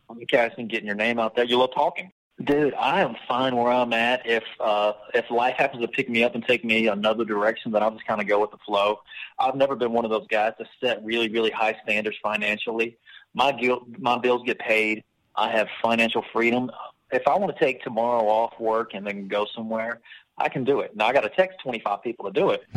podcasting, 0.10 0.68
getting 0.68 0.88
your 0.88 0.96
name 0.96 1.20
out 1.20 1.36
there. 1.36 1.46
You 1.46 1.58
love 1.58 1.74
talking. 1.74 2.12
Dude, 2.44 2.74
I 2.74 3.02
am 3.02 3.16
fine 3.28 3.56
where 3.56 3.72
I'm 3.72 3.94
at. 3.94 4.26
If 4.26 4.44
uh, 4.60 4.94
if 5.14 5.30
life 5.30 5.56
happens 5.56 5.84
to 5.84 5.88
pick 5.88 6.10
me 6.10 6.24
up 6.24 6.34
and 6.34 6.44
take 6.44 6.66
me 6.66 6.88
another 6.88 7.24
direction, 7.24 7.72
then 7.72 7.84
I'll 7.84 7.92
just 7.92 8.08
kind 8.08 8.20
of 8.20 8.28
go 8.28 8.40
with 8.40 8.52
the 8.52 8.58
flow. 8.66 9.00
I've 9.38 9.56
never 9.56 9.76
been 9.76 9.92
one 9.92 10.04
of 10.04 10.12
those 10.12 10.26
guys 10.28 10.54
to 10.58 10.66
set 10.82 11.04
really, 11.04 11.30
really 11.30 11.52
high 11.52 11.78
standards 11.84 12.18
financially. 12.24 12.98
My 13.36 13.52
guilt, 13.52 13.84
my 14.00 14.18
bills 14.18 14.42
get 14.46 14.58
paid. 14.60 15.04
I 15.36 15.50
have 15.52 15.68
financial 15.82 16.24
freedom. 16.32 16.72
If 17.12 17.28
I 17.28 17.38
want 17.38 17.56
to 17.56 17.64
take 17.64 17.84
tomorrow 17.84 18.28
off 18.28 18.60
work 18.60 18.94
and 18.94 19.06
then 19.06 19.28
go 19.28 19.46
somewhere, 19.56 20.00
I 20.38 20.50
can 20.50 20.64
do 20.64 20.80
it. 20.80 20.96
Now 20.96 21.08
I 21.08 21.14
got 21.14 21.22
to 21.22 21.30
text 21.30 21.60
25 21.64 22.02
people 22.02 22.26
to 22.26 22.32
do 22.32 22.52
it. 22.52 22.64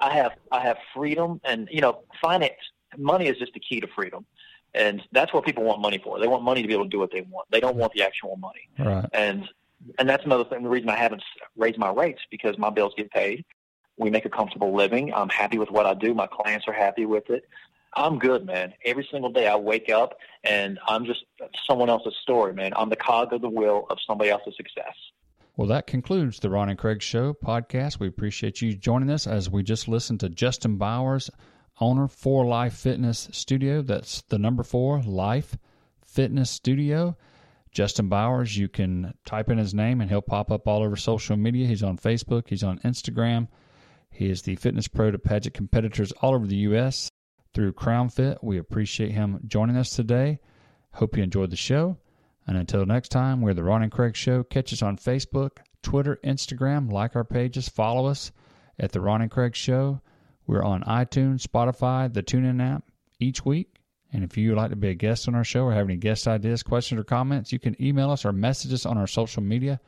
I, 0.00 0.10
have 0.10 0.32
I 0.50 0.60
have 0.60 0.76
freedom, 0.94 1.40
and 1.44 1.68
you 1.70 1.80
know, 1.80 2.00
finance 2.20 2.54
money 2.98 3.26
is 3.26 3.38
just 3.38 3.54
the 3.54 3.60
key 3.60 3.80
to 3.80 3.86
freedom, 3.88 4.26
and 4.74 5.02
that's 5.12 5.32
what 5.32 5.44
people 5.44 5.64
want 5.64 5.80
money 5.80 6.00
for. 6.02 6.18
They 6.18 6.28
want 6.28 6.42
money 6.42 6.62
to 6.62 6.68
be 6.68 6.74
able 6.74 6.84
to 6.84 6.90
do 6.90 6.98
what 6.98 7.10
they 7.10 7.22
want. 7.22 7.50
They 7.50 7.60
don't 7.60 7.76
want 7.76 7.92
the 7.92 8.02
actual 8.02 8.36
money, 8.36 8.68
right. 8.78 9.08
and 9.12 9.48
and 9.98 10.08
that's 10.08 10.24
another 10.24 10.44
thing. 10.44 10.62
The 10.62 10.68
reason 10.68 10.88
I 10.88 10.96
haven't 10.96 11.22
raised 11.56 11.78
my 11.78 11.90
rates 11.90 12.20
because 12.30 12.56
my 12.58 12.70
bills 12.70 12.92
get 12.96 13.10
paid. 13.10 13.44
We 13.98 14.10
make 14.10 14.24
a 14.24 14.30
comfortable 14.30 14.74
living. 14.74 15.12
I'm 15.12 15.28
happy 15.28 15.58
with 15.58 15.70
what 15.70 15.86
I 15.86 15.94
do. 15.94 16.14
My 16.14 16.26
clients 16.26 16.66
are 16.66 16.72
happy 16.72 17.04
with 17.04 17.28
it. 17.30 17.44
I'm 17.94 18.18
good, 18.18 18.46
man. 18.46 18.72
Every 18.84 19.06
single 19.10 19.30
day 19.30 19.46
I 19.46 19.56
wake 19.56 19.90
up 19.90 20.16
and 20.44 20.78
I'm 20.88 21.04
just 21.04 21.24
someone 21.66 21.90
else's 21.90 22.14
story, 22.22 22.54
man. 22.54 22.72
I'm 22.76 22.88
the 22.88 22.96
cog 22.96 23.32
of 23.32 23.42
the 23.42 23.48
wheel 23.48 23.86
of 23.90 23.98
somebody 24.06 24.30
else's 24.30 24.56
success. 24.56 24.94
Well, 25.56 25.68
that 25.68 25.86
concludes 25.86 26.40
the 26.40 26.48
Ron 26.48 26.70
and 26.70 26.78
Craig 26.78 27.02
Show 27.02 27.34
podcast. 27.34 28.00
We 28.00 28.08
appreciate 28.08 28.62
you 28.62 28.74
joining 28.74 29.10
us 29.10 29.26
as 29.26 29.50
we 29.50 29.62
just 29.62 29.86
listened 29.86 30.20
to 30.20 30.30
Justin 30.30 30.78
Bowers, 30.78 31.30
owner 31.78 32.08
for 32.08 32.46
Life 32.46 32.74
Fitness 32.74 33.28
Studio. 33.32 33.82
That's 33.82 34.22
the 34.22 34.38
number 34.38 34.62
four 34.62 35.02
Life 35.02 35.58
Fitness 36.06 36.50
Studio. 36.50 37.18
Justin 37.70 38.08
Bowers, 38.08 38.56
you 38.56 38.68
can 38.68 39.12
type 39.26 39.50
in 39.50 39.58
his 39.58 39.74
name 39.74 40.00
and 40.00 40.08
he'll 40.08 40.22
pop 40.22 40.50
up 40.50 40.66
all 40.66 40.82
over 40.82 40.96
social 40.96 41.36
media. 41.36 41.66
He's 41.66 41.82
on 41.82 41.98
Facebook, 41.98 42.48
he's 42.48 42.62
on 42.62 42.78
Instagram. 42.80 43.48
He 44.10 44.30
is 44.30 44.42
the 44.42 44.56
fitness 44.56 44.88
pro 44.88 45.10
to 45.10 45.18
pageant 45.18 45.54
competitors 45.54 46.12
all 46.22 46.34
over 46.34 46.46
the 46.46 46.56
U.S. 46.56 47.10
through 47.54 47.72
Crown 47.72 48.08
Fit. 48.08 48.38
We 48.42 48.58
appreciate 48.58 49.12
him 49.12 49.40
joining 49.46 49.76
us 49.76 49.90
today. 49.90 50.40
Hope 50.92 51.16
you 51.16 51.22
enjoyed 51.22 51.50
the 51.50 51.56
show. 51.56 51.96
And 52.46 52.56
until 52.56 52.84
next 52.84 53.10
time, 53.10 53.40
we're 53.40 53.54
the 53.54 53.62
Ron 53.62 53.82
and 53.82 53.92
Craig 53.92 54.16
Show. 54.16 54.42
Catch 54.42 54.72
us 54.72 54.82
on 54.82 54.96
Facebook, 54.96 55.58
Twitter, 55.82 56.18
Instagram. 56.24 56.90
Like 56.90 57.14
our 57.14 57.24
pages. 57.24 57.68
Follow 57.68 58.06
us 58.06 58.32
at 58.78 58.92
the 58.92 59.00
Ron 59.00 59.22
and 59.22 59.30
Craig 59.30 59.54
Show. 59.54 60.00
We're 60.46 60.64
on 60.64 60.82
iTunes, 60.82 61.46
Spotify, 61.46 62.12
the 62.12 62.22
TuneIn 62.22 62.60
app 62.60 62.84
each 63.20 63.44
week. 63.44 63.78
And 64.12 64.24
if 64.24 64.36
you 64.36 64.50
would 64.50 64.58
like 64.58 64.70
to 64.70 64.76
be 64.76 64.88
a 64.88 64.94
guest 64.94 65.28
on 65.28 65.34
our 65.34 65.44
show 65.44 65.64
or 65.64 65.72
have 65.72 65.86
any 65.86 65.96
guest 65.96 66.28
ideas, 66.28 66.62
questions, 66.62 67.00
or 67.00 67.04
comments, 67.04 67.52
you 67.52 67.58
can 67.58 67.80
email 67.80 68.10
us 68.10 68.24
or 68.24 68.32
message 68.32 68.72
us 68.72 68.84
on 68.84 68.98
our 68.98 69.06
social 69.06 69.42
media. 69.42 69.80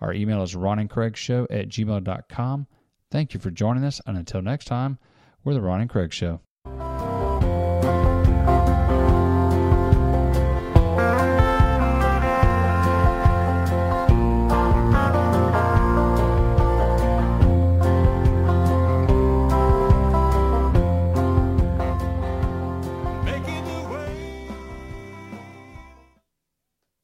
Our 0.00 0.12
email 0.12 0.42
is 0.42 0.54
ronandcraigshow 0.54 1.46
at 1.50 1.68
gmail.com. 1.68 2.66
Thank 3.10 3.34
you 3.34 3.40
for 3.40 3.50
joining 3.50 3.84
us, 3.84 4.00
and 4.06 4.16
until 4.16 4.42
next 4.42 4.66
time, 4.66 4.98
we're 5.42 5.54
the 5.54 5.60
Ron 5.60 5.80
and 5.80 5.90
Craig 5.90 6.12
Show. 6.12 6.40